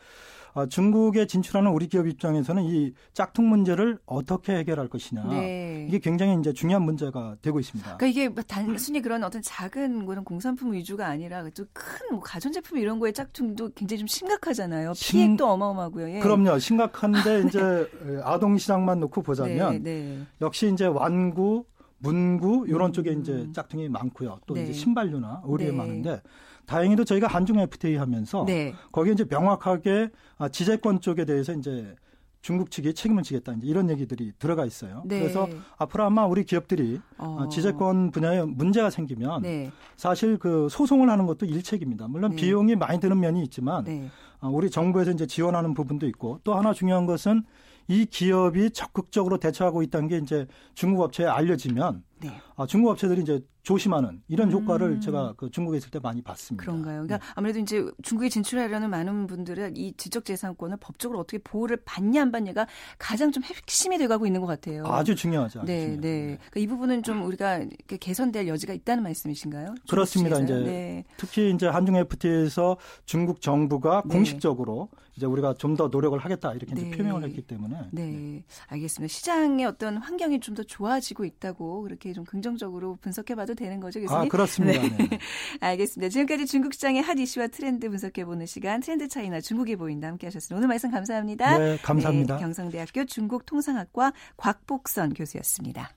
중국에 0.66 1.28
진출하는 1.28 1.72
우리 1.72 1.88
기업 1.88 2.08
입장에서는 2.08 2.64
이 2.64 2.94
짝퉁 3.14 3.50
문제를 3.50 4.00
어떻게 4.06 4.56
해결할 4.56 4.88
것이냐 4.88 5.24
네. 5.26 5.86
이게 5.88 6.00
굉장히 6.00 6.38
이제 6.40 6.54
중요한 6.54 6.84
문제가 6.84 7.36
되고 7.42 7.60
있습니다. 7.60 7.98
그러니까 7.98 8.08
이게 8.08 8.30
뭐 8.30 8.44
단순히 8.48 9.02
그런 9.02 9.24
어떤 9.24 9.42
작은 9.42 10.06
그런 10.06 10.24
공산품 10.24 10.74
위주가 10.74 11.08
아니라 11.08 11.44
또큰뭐 11.50 12.22
가전제품 12.22 12.78
이런 12.78 13.00
거에 13.00 13.12
짝퉁도 13.12 13.72
굉장히 13.76 14.00
좀 14.00 14.08
심각하잖아요. 14.08 14.94
피해도 14.96 15.38
심, 15.38 15.38
어마어마하고요. 15.40 16.10
예. 16.16 16.20
그럼요. 16.20 16.60
심각한데 16.60 17.42
네. 17.44 17.48
이제 17.48 17.90
아동 18.24 18.58
시장만 18.58 19.00
놓고 19.00 19.22
보자면 19.22 19.72
네, 19.74 19.80
네. 19.80 20.26
역시 20.42 20.72
이제 20.72 20.86
완구 20.86 21.66
문구 22.00 22.66
이런 22.68 22.90
음. 22.90 22.94
쪽에 22.94 23.12
이제 23.12 23.48
짝퉁이 23.54 23.90
많고요. 23.90 24.40
또 24.46 24.54
네. 24.54 24.64
이제 24.64 24.74
신발류나 24.74 25.44
의류에 25.46 25.72
네. 25.72 25.78
많은데 25.78 26.22
다행히도 26.68 27.06
저희가 27.06 27.28
한중 27.28 27.60
FTA 27.60 27.96
하면서 27.96 28.46
네. 28.46 28.76
거기에 28.92 29.14
이제 29.14 29.26
명확하게 29.28 30.10
아, 30.38 30.50
지재권 30.50 31.00
쪽에 31.00 31.26
대해서 31.26 31.54
이제 31.54 31.96
중국 32.42 32.70
측이 32.70 32.94
책임을 32.94 33.24
지겠다 33.24 33.54
이제 33.54 33.66
이런 33.68 33.90
얘기들이 33.90 34.34
들어가 34.38 34.66
있어요. 34.66 35.02
네. 35.06 35.20
그래서 35.20 35.48
앞으로 35.78 36.04
아마 36.04 36.26
우리 36.26 36.44
기업들이 36.44 37.00
어. 37.18 37.48
지재권 37.50 38.12
분야에 38.12 38.44
문제가 38.44 38.90
생기면 38.90 39.42
네. 39.42 39.72
사실 39.96 40.38
그 40.38 40.68
소송을 40.70 41.10
하는 41.10 41.26
것도 41.26 41.46
일책입니다. 41.46 42.08
물론 42.08 42.32
네. 42.32 42.38
비용이 42.38 42.76
많이 42.76 43.00
드는 43.00 43.20
면이 43.20 43.42
있지만 43.44 43.86
네. 43.86 44.10
아, 44.40 44.48
우리 44.48 44.70
정부에서 44.70 45.12
이제 45.12 45.26
지원하는 45.26 45.74
부분도 45.74 46.06
있고 46.08 46.40
또 46.44 46.54
하나 46.54 46.74
중요한 46.74 47.06
것은 47.06 47.44
이 47.88 48.06
기업이 48.06 48.72
적극적으로 48.72 49.38
대처하고 49.38 49.82
있다는 49.84 50.10
게 50.10 50.18
이제 50.18 50.46
중국 50.76 51.04
업체에 51.04 51.28
알려지면 51.28 52.04
네. 52.20 52.30
아, 52.56 52.66
중국 52.66 52.90
업체들이 52.90 53.22
이제 53.22 53.42
조심하는 53.68 54.22
이런 54.30 54.50
효과를 54.50 54.88
음. 54.92 55.02
제가 55.02 55.34
그 55.36 55.52
중국에 55.52 55.78
있을 55.78 55.92
때 55.92 56.00
많이 56.00 56.22
봤습니다. 56.22 56.64
그런가요? 56.64 57.02
그러니까 57.02 57.18
네. 57.18 57.34
아무래도 57.36 57.60
이제 57.60 57.86
중국에 58.02 58.30
진출하려는 58.30 58.90
많은 58.90 59.28
분들은 59.28 59.76
이 59.76 59.92
지적재산권을 59.98 60.78
법적으로 60.80 61.20
어떻게 61.20 61.38
보호를 61.38 61.82
받냐 61.84 62.22
안 62.22 62.32
받냐가 62.32 62.66
가장 62.98 63.30
좀 63.34 63.44
핵심이 63.44 63.98
돼가고 63.98 64.26
있는 64.26 64.40
것 64.40 64.48
같아요. 64.48 64.86
아주 64.86 65.16
중요하죠. 65.16 65.60
아주 65.60 65.68
네, 65.68 65.82
중요하죠. 65.82 66.02
네. 66.02 66.38
그러니까 66.50 66.60
이 66.62 66.68
부분은 66.68 67.04
좀 67.04 67.26
우리가 67.26 67.66
개선될 68.00 68.48
여지가 68.48 68.72
있다는 68.72 69.04
말씀이신가요? 69.04 69.76
그렇습니다. 69.90 70.40
이제 70.40 70.54
네. 70.54 71.04
특히 71.18 71.52
이제 71.52 71.68
한중 71.68 71.98
FTA에서 71.98 72.78
중국 73.04 73.42
정부가 73.42 74.04
네. 74.06 74.14
공식적으로 74.16 74.88
이제 75.18 75.26
우리가 75.26 75.56
좀 75.56 75.78
더 75.78 75.90
노력을 75.90 76.18
하겠다 76.18 76.54
이렇게 76.54 76.74
네. 76.74 76.82
이제 76.82 76.98
표명을 76.98 77.24
했기 77.24 77.42
때문에. 77.42 77.76
네. 77.92 78.06
네. 78.08 78.44
알겠습니다. 78.68 79.12
시장의 79.14 79.66
어떤 79.66 79.98
환경이 79.98 80.40
좀 80.40 80.56
더 80.58 80.64
좋아지고 80.64 81.24
있다고 81.26 81.84
그렇게 81.84 82.14
좀 82.14 82.24
긍정적으로 82.24 82.98
분석해 83.02 83.36
봐도 83.36 83.54
되는 83.54 83.80
거죠, 83.80 84.00
교수님? 84.00 84.22
아, 84.22 84.26
그렇습니다. 84.28 84.82
네. 84.82 84.98
네. 85.10 85.20
알겠습니다. 85.62 86.10
지금까지 86.10 86.48
중국 86.48 86.74
시장의 86.74 87.04
핫 87.04 87.20
이슈와 87.20 87.48
트렌드 87.48 87.88
분석해 87.90 88.26
보는 88.26 88.46
시간 88.48 88.80
트렌드 88.80 89.08
차이나 89.08 89.40
중국이 89.42 89.76
보인다 89.76 90.08
함께 90.08 90.26
하셨습니다. 90.28 90.56
오늘 90.58 90.68
말씀 90.68 90.90
감사합니다. 90.90 91.58
네, 91.60 91.78
감사합니다. 91.78 92.36
네, 92.38 92.42
경성대학교 92.42 93.06
중국통상학과 93.06 94.14
곽복선 94.38 95.14
교수였습니다. 95.14 95.97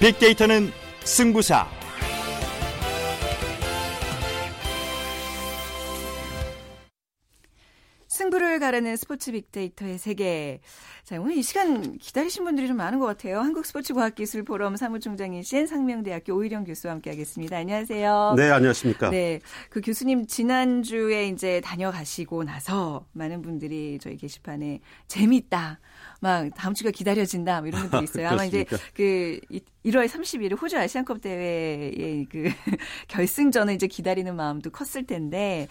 빅데이터는 0.00 0.72
승부사. 1.04 1.79
가르는 8.60 8.96
스포츠 8.96 9.32
빅데이터의 9.32 9.98
세계. 9.98 10.60
자, 11.02 11.20
오늘 11.20 11.36
이 11.36 11.42
시간 11.42 11.98
기다리신 11.98 12.44
분들이 12.44 12.68
좀 12.68 12.76
많은 12.76 13.00
것 13.00 13.06
같아요. 13.06 13.40
한국스포츠과학기술 13.40 14.44
포럼 14.44 14.76
사무총장이신 14.76 15.66
상명대학교 15.66 16.34
오일영 16.34 16.64
교수와 16.64 16.92
함께 16.92 17.10
하겠습니다. 17.10 17.56
안녕하세요. 17.56 18.34
네, 18.36 18.50
안녕하십니까. 18.50 19.10
네. 19.10 19.40
그 19.70 19.80
교수님 19.80 20.26
지난주에 20.26 21.26
이제 21.26 21.60
다녀가시고 21.62 22.44
나서 22.44 23.06
많은 23.12 23.42
분들이 23.42 23.98
저희 24.00 24.16
게시판에 24.16 24.80
재미있다. 25.08 25.80
막 26.20 26.54
다음 26.54 26.74
주가 26.74 26.90
기다려진다 26.90 27.60
뭐 27.60 27.68
이런 27.68 27.80
분들이 27.82 28.04
있어요. 28.04 28.28
아마 28.28 28.44
이제 28.44 28.64
그 28.94 29.40
1월 29.86 30.06
30일 30.06 30.60
호주 30.60 30.76
아시안컵 30.76 31.22
대회의 31.22 32.26
그 32.30 32.44
결승전을 33.08 33.74
이제 33.74 33.86
기다리는 33.86 34.36
마음도 34.36 34.70
컸을 34.70 35.06
텐데 35.06 35.66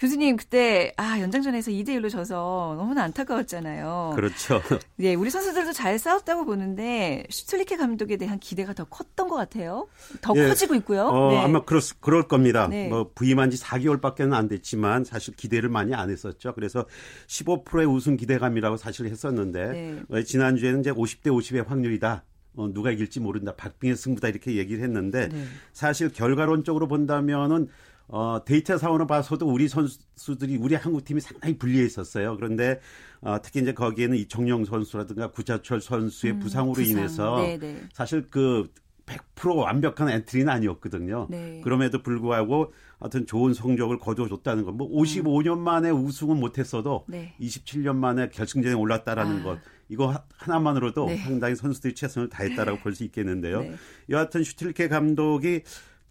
교수님 0.00 0.38
그때 0.38 0.94
아 0.96 1.20
연장전에서 1.20 1.70
2대 1.72 1.88
1로 1.90 2.08
져서 2.08 2.74
너무나 2.78 3.02
안타까웠잖아요. 3.02 4.12
그렇죠. 4.16 4.62
예, 5.00 5.14
우리 5.14 5.28
선수들도 5.28 5.74
잘 5.74 5.98
싸웠다고 5.98 6.46
보는데 6.46 7.26
슈틀리케 7.28 7.76
감독에 7.76 8.16
대한 8.16 8.38
기대가 8.38 8.72
더 8.72 8.84
컸던 8.84 9.28
것 9.28 9.36
같아요. 9.36 9.88
더 10.22 10.32
예, 10.36 10.48
커지고 10.48 10.74
있고요. 10.76 11.06
어, 11.06 11.30
네. 11.32 11.38
아마 11.40 11.62
그럴, 11.62 11.82
그럴 12.00 12.26
겁니다. 12.26 12.66
네. 12.66 12.88
뭐 12.88 13.10
부임한 13.14 13.50
지 13.50 13.62
4개월밖에는 13.62 14.32
안 14.32 14.48
됐지만 14.48 15.04
사실 15.04 15.36
기대를 15.36 15.68
많이 15.68 15.92
안 15.92 16.08
했었죠. 16.08 16.54
그래서 16.54 16.86
15%의 17.26 17.84
우승 17.84 18.16
기대감이라고 18.16 18.78
사실 18.78 19.04
했었는데 19.04 19.68
네. 19.68 20.02
어, 20.08 20.22
지난 20.22 20.56
주에는 20.56 20.80
이제 20.80 20.92
50대 20.92 21.26
50의 21.26 21.66
확률이다. 21.66 22.24
어, 22.56 22.72
누가 22.72 22.90
이길지 22.90 23.20
모른다. 23.20 23.54
박빙의 23.54 23.96
승부다 23.96 24.28
이렇게 24.28 24.56
얘기를 24.56 24.82
했는데 24.82 25.28
네. 25.28 25.44
사실 25.74 26.10
결과론적으로 26.10 26.88
본다면은 26.88 27.68
어, 28.12 28.40
데이터상으로 28.44 29.06
봐서도 29.06 29.46
우리 29.46 29.68
선수들이 29.68 30.56
우리 30.56 30.74
한국 30.74 31.04
팀이 31.04 31.20
상당히 31.20 31.56
불리해 31.56 31.84
있었어요. 31.84 32.36
그런데 32.36 32.80
어, 33.20 33.36
특히 33.42 33.60
이제 33.60 33.72
거기에는 33.72 34.16
이청용 34.16 34.64
선수라든가 34.64 35.30
구자철 35.30 35.80
선수의 35.80 36.34
음, 36.34 36.38
부상으로 36.40 36.74
부상. 36.74 36.90
인해서 36.90 37.36
네네. 37.36 37.58
네. 37.58 37.82
사실 37.92 38.26
그 38.28 38.68
100% 39.06 39.56
완벽한 39.56 40.08
엔트리는 40.08 40.48
아니었거든요. 40.48 41.26
네. 41.30 41.60
그럼에도 41.62 42.02
불구하고 42.02 42.72
하여튼 42.98 43.26
좋은 43.26 43.54
성적을 43.54 43.98
거둬줬다는 43.98 44.64
것. 44.64 44.72
뭐 44.72 44.88
55년 44.90 45.54
음. 45.54 45.60
만에 45.60 45.90
우승은 45.90 46.36
못했어도 46.38 47.04
네. 47.08 47.34
27년 47.40 47.96
만에 47.96 48.28
결승전에 48.28 48.74
올랐다라는 48.74 49.40
아. 49.40 49.42
것. 49.42 49.58
이거 49.88 50.14
하나만으로도 50.36 51.06
네. 51.06 51.16
상당히 51.16 51.56
선수들이 51.56 51.94
최선을 51.94 52.28
다했다라고 52.28 52.78
볼 52.82 52.94
수 52.94 53.02
있겠는데요. 53.04 53.62
네. 53.62 53.74
여하튼 54.10 54.44
슈틸케 54.44 54.86
감독이 54.88 55.62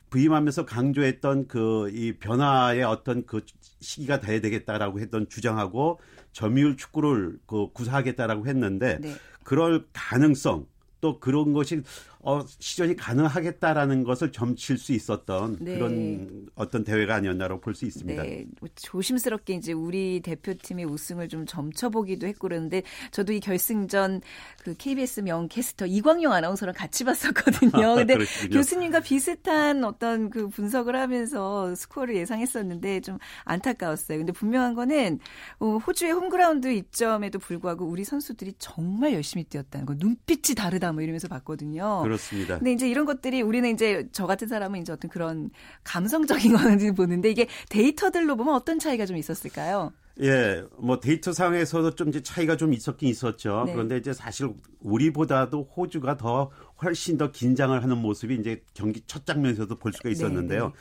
부임하면서 0.09 0.65
강조했던 0.65 1.47
그 1.47 1.89
이 1.93 2.13
변화의 2.13 2.83
어떤 2.83 3.25
그 3.25 3.41
시기가 3.81 4.19
돼야 4.19 4.41
되겠다라고 4.41 4.99
했던 4.99 5.27
주장하고 5.29 5.99
점유율 6.31 6.77
축구를 6.77 7.39
그 7.45 7.71
구사하겠다라고 7.73 8.47
했는데 8.47 8.99
네. 9.01 9.15
그럴 9.43 9.85
가능성 9.93 10.67
또 11.01 11.19
그런 11.19 11.53
것이 11.53 11.81
어, 12.21 12.41
시전이 12.45 12.97
가능하겠다라는 12.97 14.03
것을 14.03 14.33
점칠 14.33 14.77
수 14.77 14.91
있었던 14.91 15.57
네. 15.61 15.75
그런 15.75 16.49
어떤 16.55 16.83
대회가 16.83 17.15
아니었나라고 17.15 17.61
볼수 17.61 17.85
있습니다. 17.85 18.21
네. 18.23 18.45
뭐 18.59 18.67
조심스럽게 18.75 19.53
이제 19.53 19.71
우리 19.71 20.19
대표팀의 20.21 20.83
우승을 20.83 21.29
좀 21.29 21.45
점쳐보기도 21.45 22.27
했고 22.27 22.49
그러는데 22.49 22.83
저도 23.11 23.31
이 23.31 23.39
결승전 23.39 24.21
그 24.63 24.75
KBS 24.77 25.21
명 25.21 25.47
캐스터 25.47 25.85
이광용 25.85 26.33
아나운서랑 26.33 26.75
같이 26.75 27.05
봤었거든요. 27.05 27.95
근데 27.95 28.17
교수님과 28.51 28.99
비슷한 28.99 29.85
어떤 29.85 30.29
그 30.29 30.49
분석을 30.49 30.97
하면서 30.97 31.73
스코어를 31.73 32.17
예상했었는데 32.17 32.99
좀 32.99 33.17
안타까웠어요. 33.45 34.17
근데 34.17 34.33
분명한 34.33 34.73
거는 34.73 35.19
어, 35.59 35.77
호주의 35.77 36.11
홈그라운드 36.11 36.67
이점에도 36.67 37.39
불구하고 37.39 37.85
우리 37.85 38.03
선수들이 38.03 38.55
정말 38.59 39.13
열심히 39.13 39.45
뛰었다는 39.45 39.85
거. 39.85 39.93
눈빛이 39.97 40.55
다르다 40.55 40.91
뭐 40.91 41.01
이러면서 41.01 41.29
봤거든요. 41.29 42.08
그렇습니다. 42.09 42.57
근데 42.57 42.71
이제 42.71 42.89
이런 42.89 43.05
것들이 43.05 43.41
우리는 43.41 43.69
이제 43.69 44.07
저 44.11 44.25
같은 44.25 44.47
사람은 44.47 44.81
이제 44.81 44.91
어떤 44.91 45.09
그런 45.09 45.51
감성적인 45.83 46.53
거는 46.57 46.95
보는데 46.95 47.29
이게 47.29 47.47
데이터들로 47.69 48.35
보면 48.35 48.55
어떤 48.55 48.79
차이가 48.79 49.05
좀 49.05 49.17
있었을까요? 49.17 49.93
예, 50.21 50.63
뭐 50.77 50.99
데이터 50.99 51.31
상에서도 51.31 51.91
좀 51.95 52.09
이제 52.09 52.21
차이가 52.21 52.57
좀 52.57 52.73
있었긴 52.73 53.07
있었죠. 53.09 53.63
네. 53.67 53.73
그런데 53.73 53.97
이제 53.97 54.11
사실 54.11 54.49
우리보다도 54.81 55.69
호주가 55.75 56.17
더 56.17 56.51
훨씬 56.81 57.17
더 57.17 57.31
긴장을 57.31 57.81
하는 57.81 57.97
모습이 57.97 58.35
이제 58.35 58.61
경기 58.73 59.01
첫 59.07 59.25
장면에서도 59.25 59.73
볼 59.75 59.93
수가 59.93 60.09
있었는데요. 60.09 60.63
네, 60.65 60.71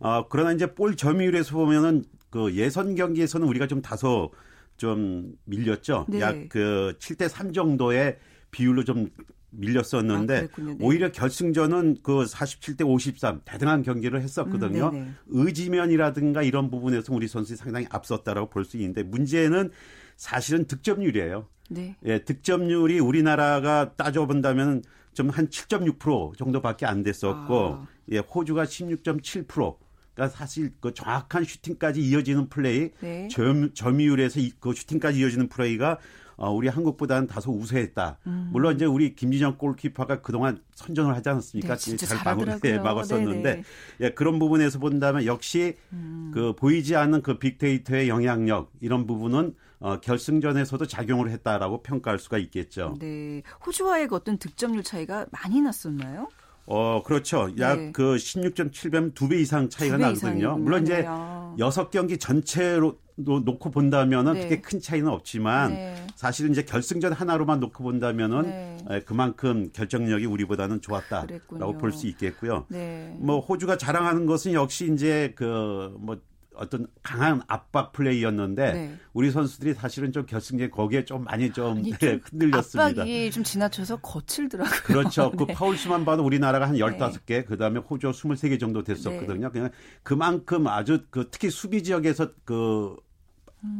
네. 0.00 0.08
어, 0.08 0.26
그러나 0.28 0.52
이제 0.52 0.74
볼 0.74 0.96
점유율에서 0.96 1.54
보면은 1.54 2.04
그 2.30 2.54
예선 2.54 2.94
경기에서는 2.94 3.46
우리가 3.46 3.66
좀 3.66 3.82
다소 3.82 4.32
좀 4.76 5.32
밀렸죠. 5.44 6.06
네. 6.08 6.20
약그 6.20 6.96
7대 6.98 7.28
3 7.28 7.52
정도의 7.52 8.18
비율로 8.50 8.84
좀 8.84 9.10
밀렸었는데 9.50 10.36
아, 10.36 10.62
네. 10.62 10.76
오히려 10.80 11.10
결승전은 11.10 11.98
그 12.02 12.24
47대 12.24 12.86
53 12.86 13.40
대등한 13.44 13.82
경기를 13.82 14.20
했었거든요. 14.22 14.90
음, 14.92 15.16
의지면이라든가 15.28 16.42
이런 16.42 16.70
부분에서 16.70 17.14
우리 17.14 17.28
선수들이 17.28 17.56
상당히 17.56 17.86
앞섰다라고 17.90 18.50
볼 18.50 18.64
수 18.64 18.76
있는데 18.76 19.02
문제는 19.02 19.70
사실은 20.16 20.66
득점률이에요. 20.66 21.46
네. 21.70 21.96
예, 22.04 22.18
득점률이 22.24 22.98
우리나라가 23.00 23.94
따져 23.94 24.26
본다면 24.26 24.82
좀 25.14 25.30
한 25.30 25.48
7.6% 25.48 26.36
정도밖에 26.36 26.86
안 26.86 27.02
됐었고 27.02 27.74
아. 27.74 27.86
예, 28.12 28.18
호주가 28.18 28.64
16.7%. 28.64 29.76
그러니까 30.14 30.36
사실 30.36 30.72
그 30.80 30.92
정확한 30.94 31.44
슈팅까지 31.44 32.00
이어지는 32.00 32.48
플레이, 32.48 32.90
네. 33.00 33.28
점, 33.28 33.72
점유율에서 33.72 34.40
그 34.60 34.72
슈팅까지 34.74 35.20
이어지는 35.20 35.48
플레이가 35.48 35.98
어, 36.38 36.52
우리 36.52 36.68
한국보다는 36.68 37.26
다소 37.26 37.52
우세했다. 37.52 38.18
음. 38.28 38.48
물론 38.52 38.76
이제 38.76 38.84
우리 38.84 39.16
김진영 39.16 39.58
골키퍼가 39.58 40.22
그동안 40.22 40.62
선전을 40.72 41.14
하지 41.14 41.28
않았습니까? 41.28 41.76
네, 41.76 41.96
잘 41.96 42.18
막을, 42.24 42.60
네, 42.62 42.78
막았었는데 42.78 43.62
예, 44.00 44.10
그런 44.10 44.38
부분에서 44.38 44.78
본다면 44.78 45.26
역시 45.26 45.74
음. 45.92 46.30
그 46.32 46.54
보이지 46.54 46.94
않는 46.94 47.22
그 47.22 47.40
빅데이터의 47.40 48.08
영향력 48.08 48.70
이런 48.80 49.08
부분은 49.08 49.56
어, 49.80 50.00
결승전에서도 50.00 50.86
작용을 50.86 51.28
했다라고 51.30 51.82
평가할 51.82 52.20
수가 52.20 52.38
있겠죠. 52.38 52.94
네. 53.00 53.42
호주와의 53.66 54.06
어떤 54.12 54.38
득점률 54.38 54.84
차이가 54.84 55.26
많이 55.32 55.60
났었나요? 55.60 56.28
어, 56.66 57.02
그렇죠. 57.02 57.50
약그 57.58 58.02
네. 58.02 58.16
16.7배면 58.16 59.14
두배 59.14 59.40
이상 59.40 59.68
차이가 59.68 59.96
나거든요. 59.96 60.56
물론 60.56 60.82
이제 60.84 61.04
여섯 61.58 61.90
경기 61.90 62.16
전체로 62.18 62.98
놓고 63.18 63.70
본다면은 63.70 64.34
네. 64.34 64.38
그렇게 64.40 64.60
큰 64.60 64.80
차이는 64.80 65.08
없지만 65.08 65.72
네. 65.72 66.06
사실은 66.14 66.52
이제 66.52 66.62
결승전 66.62 67.12
하나로만 67.12 67.58
놓고 67.60 67.82
본다면은 67.82 68.78
네. 68.88 69.00
그만큼 69.04 69.70
결정력이 69.72 70.26
우리보다는 70.26 70.80
좋았다라고 70.80 71.78
볼 71.78 71.92
수 71.92 72.06
있겠고요. 72.06 72.66
네. 72.68 73.16
뭐 73.18 73.40
호주가 73.40 73.76
자랑하는 73.76 74.26
것은 74.26 74.52
역시 74.52 74.92
이제 74.92 75.32
그뭐 75.34 76.18
어떤 76.54 76.86
강한 77.02 77.40
압박 77.46 77.92
플레이였는데 77.92 78.72
네. 78.72 78.96
우리 79.12 79.30
선수들이 79.30 79.74
사실은 79.74 80.12
좀 80.12 80.26
결승전 80.26 80.70
거기에 80.70 81.04
좀 81.04 81.24
많이 81.24 81.52
좀, 81.52 81.78
아니, 81.78 81.90
좀 81.96 82.20
흔들렸습니다. 82.24 83.02
압박이 83.02 83.30
좀 83.30 83.44
지나쳐서 83.44 83.96
거칠더라고요. 83.98 84.80
그렇죠. 84.84 85.30
그 85.38 85.44
네. 85.44 85.46
그 85.46 85.52
파울 85.54 85.76
수만 85.76 86.04
봐도 86.04 86.24
우리나라가 86.24 86.68
한 86.68 86.74
15개, 86.76 87.46
그다음에 87.46 87.78
호주 87.80 88.10
23개 88.10 88.58
정도 88.58 88.82
됐었거든요. 88.82 89.50
그냥 89.52 89.70
그만큼 90.02 90.66
아주 90.66 91.04
그 91.10 91.28
특히 91.30 91.48
수비 91.48 91.82
지역에서 91.82 92.32
그 92.44 92.90
음. 92.90 93.07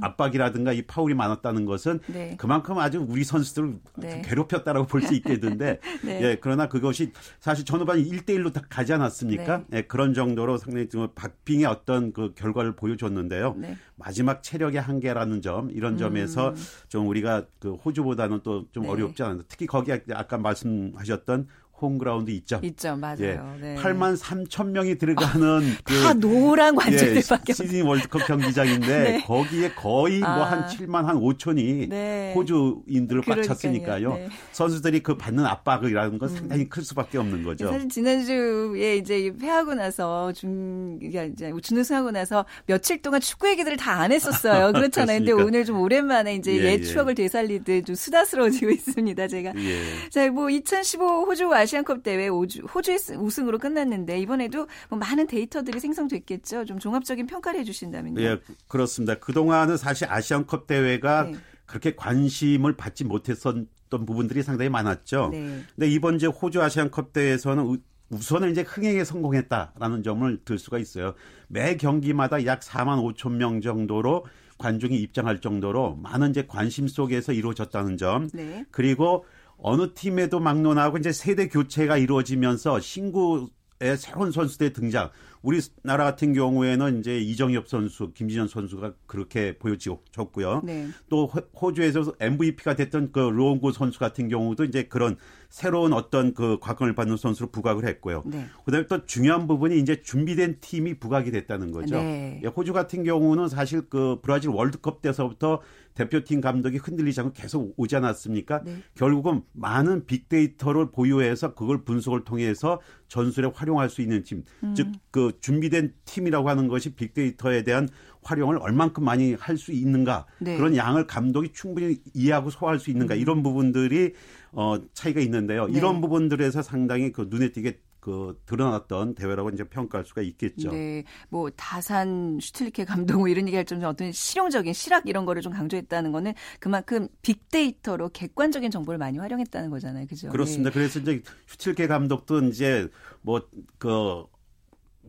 압박이라든가 0.00 0.72
이 0.72 0.82
파울이 0.82 1.14
많았다는 1.14 1.64
것은 1.64 2.00
네. 2.06 2.36
그만큼 2.38 2.78
아주 2.78 3.04
우리 3.08 3.24
선수들을 3.24 3.78
네. 3.96 4.22
괴롭혔다라고 4.24 4.86
볼 4.86 5.02
수 5.02 5.14
있겠는데 5.14 5.78
네. 6.04 6.22
예 6.22 6.38
그러나 6.40 6.68
그것이 6.68 7.12
사실 7.40 7.64
전후반 7.64 7.98
1대1로 8.02 8.52
다 8.52 8.62
가지 8.68 8.92
않았습니까? 8.92 9.64
네. 9.68 9.78
예, 9.78 9.82
그런 9.82 10.12
정도로 10.14 10.58
상당히 10.58 10.88
좀 10.88 11.08
박빙의 11.14 11.66
어떤 11.66 12.12
그 12.12 12.34
결과를 12.34 12.74
보여줬는데요. 12.76 13.54
네. 13.56 13.76
마지막 13.96 14.42
체력의 14.42 14.80
한계라는 14.80 15.40
점 15.42 15.70
이런 15.70 15.96
점에서 15.96 16.50
음. 16.50 16.56
좀 16.88 17.08
우리가 17.08 17.46
그 17.58 17.74
호주보다는 17.74 18.40
또좀 18.42 18.82
네. 18.84 18.88
어렵지 18.88 19.22
않은데 19.22 19.44
특히 19.48 19.66
거기 19.66 19.92
아까 19.92 20.38
말씀하셨던 20.38 21.46
홈그라운드 21.80 22.30
있죠. 22.30 22.60
있죠, 22.62 22.96
맞아요. 22.96 23.18
예, 23.20 23.40
네. 23.60 23.74
8만 23.76 24.18
3천 24.18 24.70
명이 24.70 24.96
들어가는 24.98 25.46
아, 25.46 25.80
그, 25.84 26.02
다 26.02 26.14
노란 26.14 26.74
관중들밖에 26.74 27.44
예, 27.50 27.52
시드니 27.52 27.82
월드컵 27.82 28.26
경기장인데 28.26 28.86
네. 28.88 29.22
거기에 29.22 29.72
거의 29.72 30.20
뭐 30.20 30.28
아. 30.28 30.36
뭐한 30.36 30.66
7만 30.68 31.04
한 31.04 31.16
5천이 31.16 31.88
네. 31.88 32.32
호주인들을 32.34 33.22
꽉 33.22 33.42
찼으니까요. 33.42 34.14
네. 34.14 34.28
선수들이 34.52 35.02
그 35.02 35.16
받는 35.16 35.44
압박이라는 35.44 36.18
건 36.18 36.28
음. 36.30 36.34
상당히 36.34 36.62
음. 36.62 36.68
클 36.68 36.82
수밖에 36.82 37.18
없는 37.18 37.44
거죠. 37.44 37.70
사실 37.70 37.88
지난주에 37.88 38.96
이제 38.96 39.32
패하고 39.38 39.74
나서 39.74 40.32
준 40.32 40.98
이제 41.02 41.52
준우승하고 41.62 42.10
나서 42.10 42.44
며칠 42.66 43.02
동안 43.02 43.20
축구 43.20 43.48
얘기들을 43.50 43.76
다 43.76 43.98
안 43.98 44.12
했었어요. 44.12 44.72
그렇잖아요. 44.72 45.18
근데 45.18 45.32
오늘 45.32 45.64
좀 45.64 45.80
오랜만에 45.80 46.34
이제 46.36 46.52
예, 46.56 46.64
옛 46.64 46.80
예. 46.80 46.82
추억을 46.82 47.14
되살리듯 47.14 47.86
좀 47.86 47.94
수다스러워지고 47.94 48.70
있습니다. 48.70 49.28
제가. 49.28 49.52
예. 49.56 50.08
자, 50.10 50.30
뭐 50.30 50.48
2015 50.48 51.24
호주 51.26 51.48
와 51.48 51.66
아시안컵 51.68 52.02
대회 52.02 52.28
호주의 52.28 52.98
우승으로 53.18 53.58
끝났는데 53.58 54.18
이번에도 54.20 54.66
뭐 54.88 54.98
많은 54.98 55.26
데이터들이 55.26 55.78
생성됐겠죠. 55.80 56.64
좀 56.64 56.78
종합적인 56.78 57.26
평가를 57.26 57.60
해주신다면요. 57.60 58.20
예, 58.22 58.40
그렇습니다. 58.66 59.16
그 59.16 59.34
동안은 59.34 59.76
사실 59.76 60.10
아시안컵 60.10 60.66
대회가 60.66 61.24
네. 61.24 61.34
그렇게 61.66 61.94
관심을 61.94 62.76
받지 62.76 63.04
못했었던 63.04 63.66
부분들이 63.90 64.42
상당히 64.42 64.70
많았죠. 64.70 65.28
네. 65.30 65.62
근데 65.76 65.90
이번 65.90 66.16
이제 66.16 66.26
호주 66.26 66.62
아시안컵 66.62 67.12
대회에서는 67.12 67.78
우선은 68.08 68.52
이제 68.52 68.62
흥행에 68.62 69.04
성공했다라는 69.04 70.02
점을 70.02 70.44
들 70.46 70.58
수가 70.58 70.78
있어요. 70.78 71.12
매 71.48 71.76
경기마다 71.76 72.46
약 72.46 72.60
4만 72.60 73.14
5천 73.14 73.32
명 73.32 73.60
정도로 73.60 74.24
관중이 74.56 74.96
입장할 74.96 75.42
정도로 75.42 75.96
많은 75.96 76.30
이제 76.30 76.46
관심 76.48 76.88
속에서 76.88 77.32
이루어졌다는 77.32 77.98
점. 77.98 78.30
네. 78.32 78.64
그리고 78.70 79.26
어느 79.58 79.92
팀에도 79.92 80.40
막론하고 80.40 80.98
이제 80.98 81.12
세대 81.12 81.48
교체가 81.48 81.98
이루어지면서 81.98 82.80
신구 82.80 83.48
의 83.80 83.96
새로운 83.96 84.32
선수들의 84.32 84.72
등장. 84.72 85.10
우리나라 85.40 86.02
같은 86.02 86.32
경우에는 86.32 86.98
이제 86.98 87.16
이정엽 87.16 87.68
선수, 87.68 88.12
김진현 88.12 88.48
선수가 88.48 88.94
그렇게 89.06 89.56
보여졌고요. 89.56 90.62
네. 90.64 90.88
또 91.08 91.26
호주에서 91.60 92.12
MVP가 92.18 92.74
됐던 92.74 93.12
그 93.12 93.20
로온구 93.20 93.70
선수 93.70 94.00
같은 94.00 94.28
경우도 94.28 94.64
이제 94.64 94.82
그런 94.82 95.16
새로운 95.48 95.94
어떤 95.94 96.34
그 96.34 96.58
과금을 96.60 96.94
받는 96.94 97.16
선수로 97.16 97.50
부각을 97.50 97.86
했고요. 97.86 98.22
네. 98.26 98.46
그다음에 98.66 98.86
또 98.86 99.06
중요한 99.06 99.46
부분이 99.46 99.78
이제 99.78 100.02
준비된 100.02 100.58
팀이 100.60 100.98
부각이 100.98 101.30
됐다는 101.30 101.72
거죠. 101.72 101.96
네. 101.96 102.40
예, 102.44 102.48
호주 102.48 102.74
같은 102.74 103.02
경우는 103.02 103.48
사실 103.48 103.88
그 103.88 104.18
브라질 104.22 104.50
월드컵 104.50 105.00
때서부터 105.00 105.60
대표팀 105.94 106.40
감독이 106.42 106.76
흔들리지 106.76 107.20
않고 107.20 107.32
계속 107.32 107.74
오지 107.76 107.96
않았습니까? 107.96 108.62
네. 108.62 108.76
결국은 108.94 109.42
많은 109.52 110.06
빅데이터를 110.06 110.92
보유해서 110.92 111.54
그걸 111.54 111.82
분석을 111.82 112.24
통해서 112.24 112.80
전술에 113.08 113.50
활용할 113.54 113.88
수 113.88 114.02
있는 114.02 114.22
팀, 114.22 114.44
음. 114.62 114.74
즉그 114.74 115.38
준비된 115.40 115.94
팀이라고 116.04 116.48
하는 116.48 116.68
것이 116.68 116.94
빅데이터에 116.94 117.64
대한 117.64 117.88
활용을 118.22 118.58
얼만큼 118.58 119.04
많이 119.04 119.34
할 119.34 119.58
수 119.58 119.72
있는가 119.72 120.26
네. 120.38 120.56
그런 120.56 120.76
양을 120.76 121.06
감독이 121.06 121.52
충분히 121.52 121.98
이해하고 122.14 122.50
소화할 122.50 122.78
수 122.78 122.90
있는가 122.90 123.14
음. 123.14 123.20
이런 123.20 123.42
부분들이 123.42 124.14
어 124.52 124.78
차이가 124.94 125.20
있는데요. 125.20 125.66
네. 125.66 125.76
이런 125.76 126.00
부분들에서 126.00 126.62
상당히 126.62 127.12
그 127.12 127.26
눈에 127.28 127.50
띄게 127.50 127.80
그 128.00 128.40
드러났던 128.46 129.16
대회라고 129.16 129.50
이제 129.50 129.64
평가할 129.64 130.06
수가 130.06 130.22
있겠죠. 130.22 130.70
네, 130.70 131.04
뭐 131.28 131.50
다산 131.50 132.38
슈틸리케 132.40 132.84
감독 132.84 133.18
뭐 133.18 133.28
이런 133.28 133.46
얘기할 133.48 133.64
정도 133.64 133.88
어떤 133.88 134.12
실용적인 134.12 134.72
실학 134.72 135.06
이런 135.06 135.26
거를 135.26 135.42
좀 135.42 135.52
강조했다는 135.52 136.12
거는 136.12 136.32
그만큼 136.60 137.08
빅데이터로 137.22 138.10
객관적인 138.10 138.70
정보를 138.70 138.96
많이 138.96 139.18
활용했다는 139.18 139.70
거잖아요, 139.70 140.06
그죠? 140.06 140.30
그렇습니다. 140.30 140.70
네. 140.70 140.74
그래서 140.74 141.00
이제 141.00 141.22
슈틸리케 141.48 141.88
감독도 141.88 142.44
이제 142.44 142.88
뭐그 143.22 144.24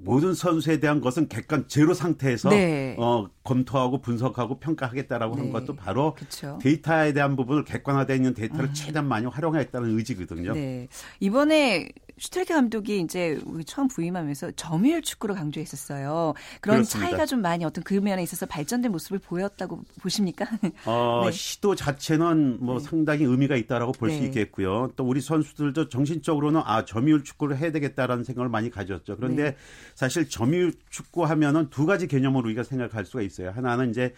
모든 0.01 0.33
선수에 0.33 0.79
대한 0.79 1.01
것은 1.01 1.27
객관 1.27 1.67
제로 1.67 1.93
상태에서 1.93 2.49
네. 2.49 2.95
어, 2.97 3.29
검토하고 3.43 4.01
분석하고 4.01 4.59
평가하겠다라고 4.59 5.35
네. 5.35 5.41
한 5.41 5.51
것도 5.51 5.75
바로 5.75 6.15
그쵸. 6.15 6.57
데이터에 6.62 7.13
대한 7.13 7.35
부분을 7.35 7.65
객관화되어 7.65 8.15
있는 8.15 8.33
데이터를 8.33 8.65
음. 8.65 8.73
최대한 8.73 9.07
많이 9.07 9.25
활용하겠다는 9.25 9.97
의지거든요. 9.97 10.53
네. 10.53 10.88
이번에 11.19 11.89
슈트레케 12.19 12.53
감독이 12.53 12.99
이제 12.99 13.39
처음 13.65 13.88
부임하면서 13.88 14.51
점유율 14.51 15.01
축구를 15.01 15.36
강조했었어요. 15.36 16.34
그런 16.62 16.77
그렇습니다. 16.77 17.10
차이가 17.10 17.25
좀 17.25 17.41
많이 17.41 17.63
어떤 17.63 17.84
그 17.84 17.93
면에 17.93 18.21
있어서 18.23 18.45
발전된 18.45 18.91
모습을 18.91 19.19
보였다고 19.19 19.84
보십니까? 20.01 20.45
어, 20.86 21.23
네. 21.25 21.32
시도 21.32 21.75
자체는 21.75 22.58
뭐 22.60 22.79
네. 22.79 22.86
상당히 22.86 23.23
의미가 23.23 23.55
있다라고 23.55 23.93
볼수 23.93 24.19
네. 24.19 24.25
있겠고요. 24.25 24.91
또 24.95 25.05
우리 25.05 25.21
선수들도 25.21 25.89
정신적으로는 25.89 26.62
아 26.65 26.86
점유율 26.86 27.23
축구를 27.23 27.58
해야 27.58 27.71
되겠다라는 27.71 28.23
생각을 28.23 28.49
많이 28.49 28.69
가졌죠. 28.69 29.15
그런데 29.15 29.43
네. 29.43 29.55
사실 29.95 30.29
점유율 30.29 30.73
축구 30.89 31.25
하면은 31.25 31.69
두 31.69 31.86
가지 31.86 32.08
개념으로 32.08 32.45
우리가 32.47 32.63
생각할 32.63 33.05
수가 33.05 33.21
있어요. 33.21 33.51
하나는 33.51 33.91
이제 33.91 34.13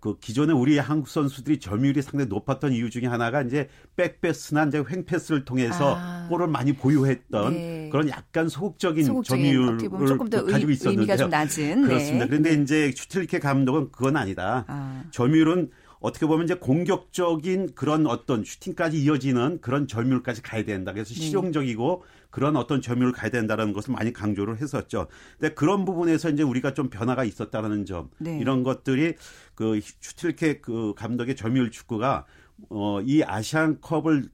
그 0.00 0.18
기존에 0.18 0.52
우리 0.52 0.78
한국 0.78 1.08
선수들이 1.08 1.58
점유율이 1.58 2.02
상당히 2.02 2.28
높았던 2.28 2.72
이유 2.72 2.88
중에 2.88 3.06
하나가 3.06 3.42
이제 3.42 3.68
백패스나 3.96 4.66
이제 4.66 4.82
횡패스를 4.88 5.44
통해서 5.44 5.96
아. 5.98 6.26
골을 6.28 6.46
많이 6.46 6.72
보유했던 6.72 7.52
네. 7.52 7.88
그런 7.90 8.08
약간 8.08 8.48
소극적인, 8.48 9.04
소극적인 9.04 9.44
점유율을 9.44 9.78
조금 10.06 10.30
더 10.30 10.44
가지고 10.44 10.70
있었는데요. 10.70 11.00
의미가 11.02 11.16
좀 11.16 11.30
낮은. 11.30 11.82
그렇습니다. 11.82 12.24
네. 12.24 12.28
그런데 12.28 12.56
네. 12.56 12.62
이제 12.62 12.92
슈틸리케 12.94 13.40
감독은 13.40 13.90
그건 13.90 14.16
아니다. 14.16 14.64
아. 14.68 15.02
점유율은 15.10 15.70
어떻게 16.00 16.26
보면 16.26 16.44
이제 16.44 16.54
공격적인 16.54 17.74
그런 17.74 18.06
어떤 18.06 18.44
슈팅까지 18.44 19.02
이어지는 19.02 19.60
그런 19.60 19.86
점유율까지 19.86 20.42
가야 20.42 20.64
된다. 20.64 20.92
그래서 20.92 21.14
네. 21.14 21.20
실용적이고 21.20 22.04
그런 22.30 22.56
어떤 22.56 22.80
점유율을 22.80 23.12
가야 23.12 23.30
된다는 23.30 23.72
것을 23.72 23.92
많이 23.92 24.12
강조를 24.12 24.60
했었죠. 24.60 25.08
근데 25.38 25.54
그런 25.54 25.84
부분에서 25.84 26.30
이제 26.30 26.42
우리가 26.42 26.74
좀 26.74 26.90
변화가 26.90 27.24
있었다는 27.24 27.84
점 27.84 28.10
네. 28.18 28.38
이런 28.38 28.62
것들이 28.62 29.14
그 29.54 29.80
슈틸케 29.82 30.60
그 30.60 30.94
감독의 30.96 31.36
점유율 31.36 31.70
축구가 31.70 32.26
어이 32.68 33.22
아시안컵을 33.24 34.28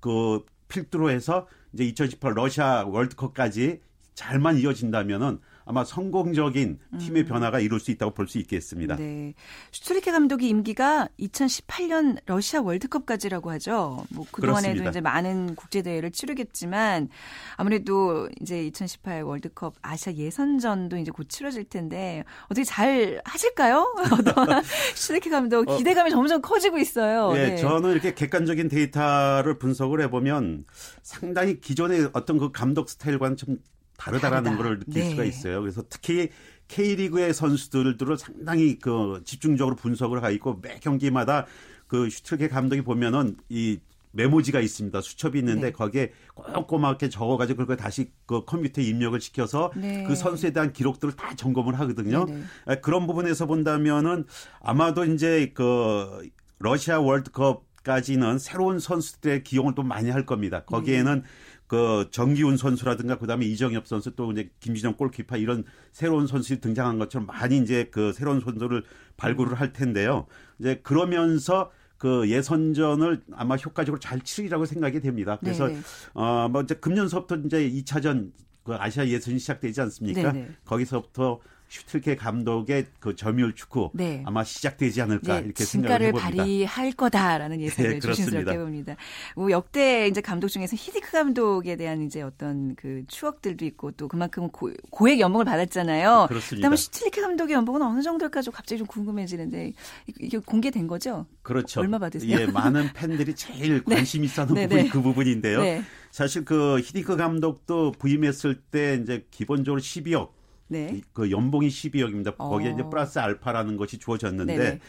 그 0.00 0.44
필두로 0.68 1.10
해서 1.10 1.46
이제 1.72 1.84
2018 1.84 2.34
러시아 2.34 2.84
월드컵까지 2.86 3.80
잘만 4.14 4.58
이어진다면은 4.58 5.38
아마 5.66 5.84
성공적인 5.84 6.78
팀의 6.98 7.22
음. 7.22 7.26
변화가 7.26 7.60
이룰 7.60 7.80
수 7.80 7.90
있다고 7.90 8.12
볼 8.12 8.24
수 8.24 8.38
있겠습니다. 8.38 8.96
네. 8.96 9.34
슈틸리케 9.70 10.10
감독의 10.10 10.48
임기가 10.48 11.08
2018년 11.20 12.18
러시아 12.26 12.62
월드컵까지라고 12.62 13.50
하죠. 13.52 14.04
뭐 14.10 14.24
그동안에도 14.32 14.62
그렇습니다. 14.62 14.90
이제 14.90 15.00
많은 15.02 15.54
국제 15.56 15.82
대회를 15.82 16.10
치르겠지만 16.10 17.08
아무래도 17.56 18.28
이제 18.40 18.64
2018 18.66 19.22
월드컵 19.22 19.74
아시아 19.82 20.14
예선전도 20.14 20.96
이제 20.96 21.10
곧 21.10 21.28
치러질 21.28 21.64
텐데 21.64 22.24
어떻게 22.46 22.64
잘 22.64 23.20
하실까요? 23.24 23.94
슈틸리케 24.96 25.28
감독 25.30 25.68
어. 25.68 25.76
기대감이 25.76 26.10
어, 26.10 26.14
점점 26.14 26.40
커지고 26.40 26.78
있어요. 26.78 27.32
네, 27.32 27.50
네, 27.50 27.56
저는 27.56 27.92
이렇게 27.92 28.14
객관적인 28.14 28.68
데이터를 28.68 29.58
분석을 29.58 30.00
해보면 30.02 30.64
상당히 31.02 31.60
기존의 31.60 32.10
어떤 32.14 32.38
그 32.38 32.52
감독 32.52 32.88
스타일과는 32.88 33.36
좀 33.36 33.58
다르다라는 33.96 34.52
다르다. 34.56 34.62
걸 34.62 34.78
느낄 34.80 35.02
네. 35.02 35.10
수가 35.10 35.24
있어요. 35.24 35.60
그래서 35.60 35.82
특히 35.88 36.30
K리그의 36.68 37.34
선수들도 37.34 38.16
상당히 38.16 38.78
그 38.78 39.22
집중적으로 39.24 39.76
분석을 39.76 40.22
하고 40.22 40.32
있고 40.34 40.60
매 40.62 40.78
경기마다 40.80 41.46
그 41.86 42.08
슈트케 42.08 42.48
감독이 42.48 42.82
보면은 42.82 43.36
이 43.48 43.78
메모지가 44.12 44.60
있습니다. 44.60 45.00
수첩이 45.00 45.40
있는데 45.40 45.66
네. 45.66 45.72
거기에 45.72 46.12
꼼꼼하게 46.34 47.08
적어가지고 47.08 47.62
그걸 47.62 47.76
다시 47.76 48.12
그 48.26 48.44
컴퓨터에 48.44 48.84
입력을 48.84 49.20
시켜서 49.20 49.72
네. 49.76 50.04
그 50.04 50.14
선수에 50.14 50.52
대한 50.52 50.72
기록들을 50.72 51.14
다 51.16 51.34
점검을 51.34 51.78
하거든요. 51.80 52.24
네, 52.24 52.42
네. 52.66 52.80
그런 52.80 53.06
부분에서 53.06 53.46
본다면은 53.46 54.24
아마도 54.60 55.04
이제 55.04 55.50
그 55.54 56.28
러시아 56.58 57.00
월드컵 57.00 57.64
까지는 57.82 58.38
새로운 58.38 58.78
선수들의 58.78 59.42
기용을 59.44 59.74
또 59.74 59.82
많이 59.82 60.10
할 60.10 60.24
겁니다. 60.24 60.64
거기에는 60.64 61.22
네. 61.22 61.28
그 61.74 62.08
정기훈 62.12 62.56
선수라든가 62.56 63.18
그다음에 63.18 63.46
이정엽 63.46 63.88
선수 63.88 64.14
또 64.14 64.30
이제 64.30 64.48
김진영 64.60 64.94
골키퍼 64.94 65.38
이런 65.38 65.64
새로운 65.90 66.28
선수들이 66.28 66.60
등장한 66.60 67.00
것처럼 67.00 67.26
많이 67.26 67.58
이제 67.58 67.88
그 67.90 68.12
새로운 68.12 68.38
선수를 68.38 68.84
발굴을 69.16 69.58
할 69.58 69.72
텐데요. 69.72 70.28
이제 70.60 70.78
그러면서 70.84 71.72
그 71.98 72.30
예선전을 72.30 73.22
아마 73.32 73.56
효과적으로 73.56 73.98
잘 73.98 74.20
치리라고 74.20 74.66
생각이 74.66 75.00
됩니다. 75.00 75.36
그래서 75.40 75.68
어뭐 76.12 76.62
이제 76.62 76.76
금년서부터 76.76 77.38
이제 77.46 77.68
2차전 77.68 78.30
그 78.62 78.76
아시아 78.76 79.08
예선이 79.08 79.40
시작되지 79.40 79.80
않습니까? 79.80 80.30
네네. 80.30 80.50
거기서부터 80.64 81.40
슈틸케 81.74 82.14
감독의 82.14 82.86
그 83.00 83.16
점유율 83.16 83.54
축구 83.54 83.90
네. 83.94 84.22
아마 84.24 84.44
시작되지 84.44 85.02
않을까 85.02 85.40
네, 85.40 85.46
이렇게 85.46 85.64
생각을 85.64 86.06
해봅니다. 86.06 86.30
발휘할 86.30 86.92
거다라는 86.92 87.60
예상을 87.60 87.90
네, 87.90 87.98
조심스럽게 87.98 88.56
봅니다. 88.56 88.96
뭐 89.34 89.50
역대 89.50 90.06
이제 90.06 90.20
감독 90.20 90.48
중에서 90.48 90.76
히디크 90.76 91.10
감독에 91.10 91.74
대한 91.74 92.02
이제 92.02 92.22
어떤 92.22 92.76
그 92.76 93.02
추억들도 93.08 93.64
있고 93.64 93.90
또 93.92 94.06
그만큼 94.06 94.48
고, 94.50 94.70
고액 94.90 95.18
연봉을 95.18 95.44
받았잖아요. 95.44 96.26
그렇습니다. 96.28 96.56
그다음에 96.56 96.76
슈틸케 96.76 97.20
감독의 97.20 97.54
연봉은 97.54 97.82
어느 97.82 98.02
정도일까 98.02 98.42
좀 98.42 98.54
갑자기 98.54 98.78
좀 98.78 98.86
궁금해지는데 98.86 99.72
이게 100.20 100.38
공개된 100.38 100.86
거죠? 100.86 101.26
그렇죠. 101.42 101.80
얼마 101.80 101.98
받으세요? 101.98 102.38
예, 102.38 102.46
많은 102.46 102.92
팬들이 102.92 103.34
제일 103.34 103.82
네. 103.86 103.96
관심 103.96 104.22
있어 104.22 104.42
하는 104.42 104.54
네, 104.54 104.68
부분이 104.68 104.82
네. 104.84 104.88
그 104.88 105.02
부분인데요. 105.02 105.82
사실 106.12 106.44
그 106.44 106.78
히디크 106.78 107.16
감독도 107.16 107.92
부임했을 107.98 108.60
때 108.70 109.00
이제 109.02 109.26
기본적으로 109.32 109.80
12억 109.80 110.43
네. 110.68 111.00
그 111.12 111.30
연봉이 111.30 111.68
12억입니다. 111.68 112.34
어. 112.38 112.48
거기에 112.50 112.72
이제 112.72 112.82
플러스 112.90 113.18
알파라는 113.18 113.76
것이 113.76 113.98
주어졌는데 113.98 114.56
네네. 114.56 114.80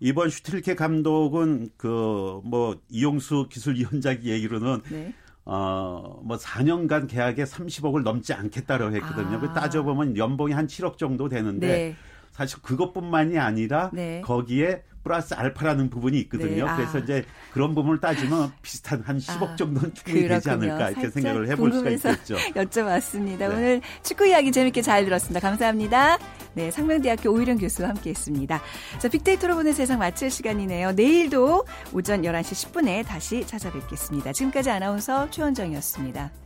이번 0.00 0.30
슈틸케 0.30 0.74
감독은 0.74 1.70
그 1.76 2.40
뭐 2.44 2.80
이용수 2.88 3.46
기술위원장 3.50 4.18
얘기로는 4.22 4.80
네. 4.90 5.14
어뭐 5.44 6.36
4년간 6.36 7.08
계약에 7.08 7.44
30억을 7.44 8.02
넘지 8.02 8.32
않겠다고 8.32 8.94
했거든요. 8.94 9.40
그 9.40 9.46
아. 9.48 9.52
따져보면 9.54 10.16
연봉이 10.16 10.52
한 10.52 10.66
7억 10.66 10.98
정도 10.98 11.28
되는데 11.28 11.66
네. 11.66 11.96
사실 12.32 12.60
그것뿐만이 12.62 13.38
아니라 13.38 13.90
네. 13.92 14.20
거기에 14.22 14.82
플러스 15.04 15.34
알파라는 15.34 15.90
부분이 15.90 16.18
있거든요. 16.20 16.64
네. 16.64 16.70
아. 16.70 16.76
그래서 16.76 16.98
이제 16.98 17.24
그런 17.52 17.74
부분을 17.74 18.00
따지면 18.00 18.52
비슷한 18.62 19.02
한 19.04 19.18
10억 19.18 19.42
아. 19.42 19.56
정도는 19.56 19.94
충분히 19.94 20.28
되지 20.28 20.50
않을까 20.50 20.90
이렇게 20.90 21.10
생각을 21.10 21.48
해볼 21.48 21.72
수가 21.72 21.90
있겠죠. 21.90 22.36
여쭤봤습니다. 22.54 23.38
네. 23.38 23.46
오늘 23.46 23.80
축구 24.02 24.26
이야기 24.26 24.52
재밌게 24.52 24.82
잘 24.82 25.04
들었습니다. 25.04 25.40
감사합니다. 25.40 26.18
네, 26.54 26.70
상명대학교 26.70 27.30
오일영 27.30 27.58
교수와 27.58 27.88
함께했습니다. 27.90 28.60
자, 28.98 29.08
빅데이터로 29.08 29.54
보는 29.56 29.72
세상 29.72 29.98
마칠 29.98 30.30
시간이네요. 30.30 30.92
내일도 30.92 31.64
오전 31.92 32.22
11시 32.22 32.72
10분에 32.72 33.06
다시 33.06 33.46
찾아뵙겠습니다. 33.46 34.32
지금까지 34.32 34.70
아나운서 34.70 35.28
최원정이었습니다. 35.30 36.41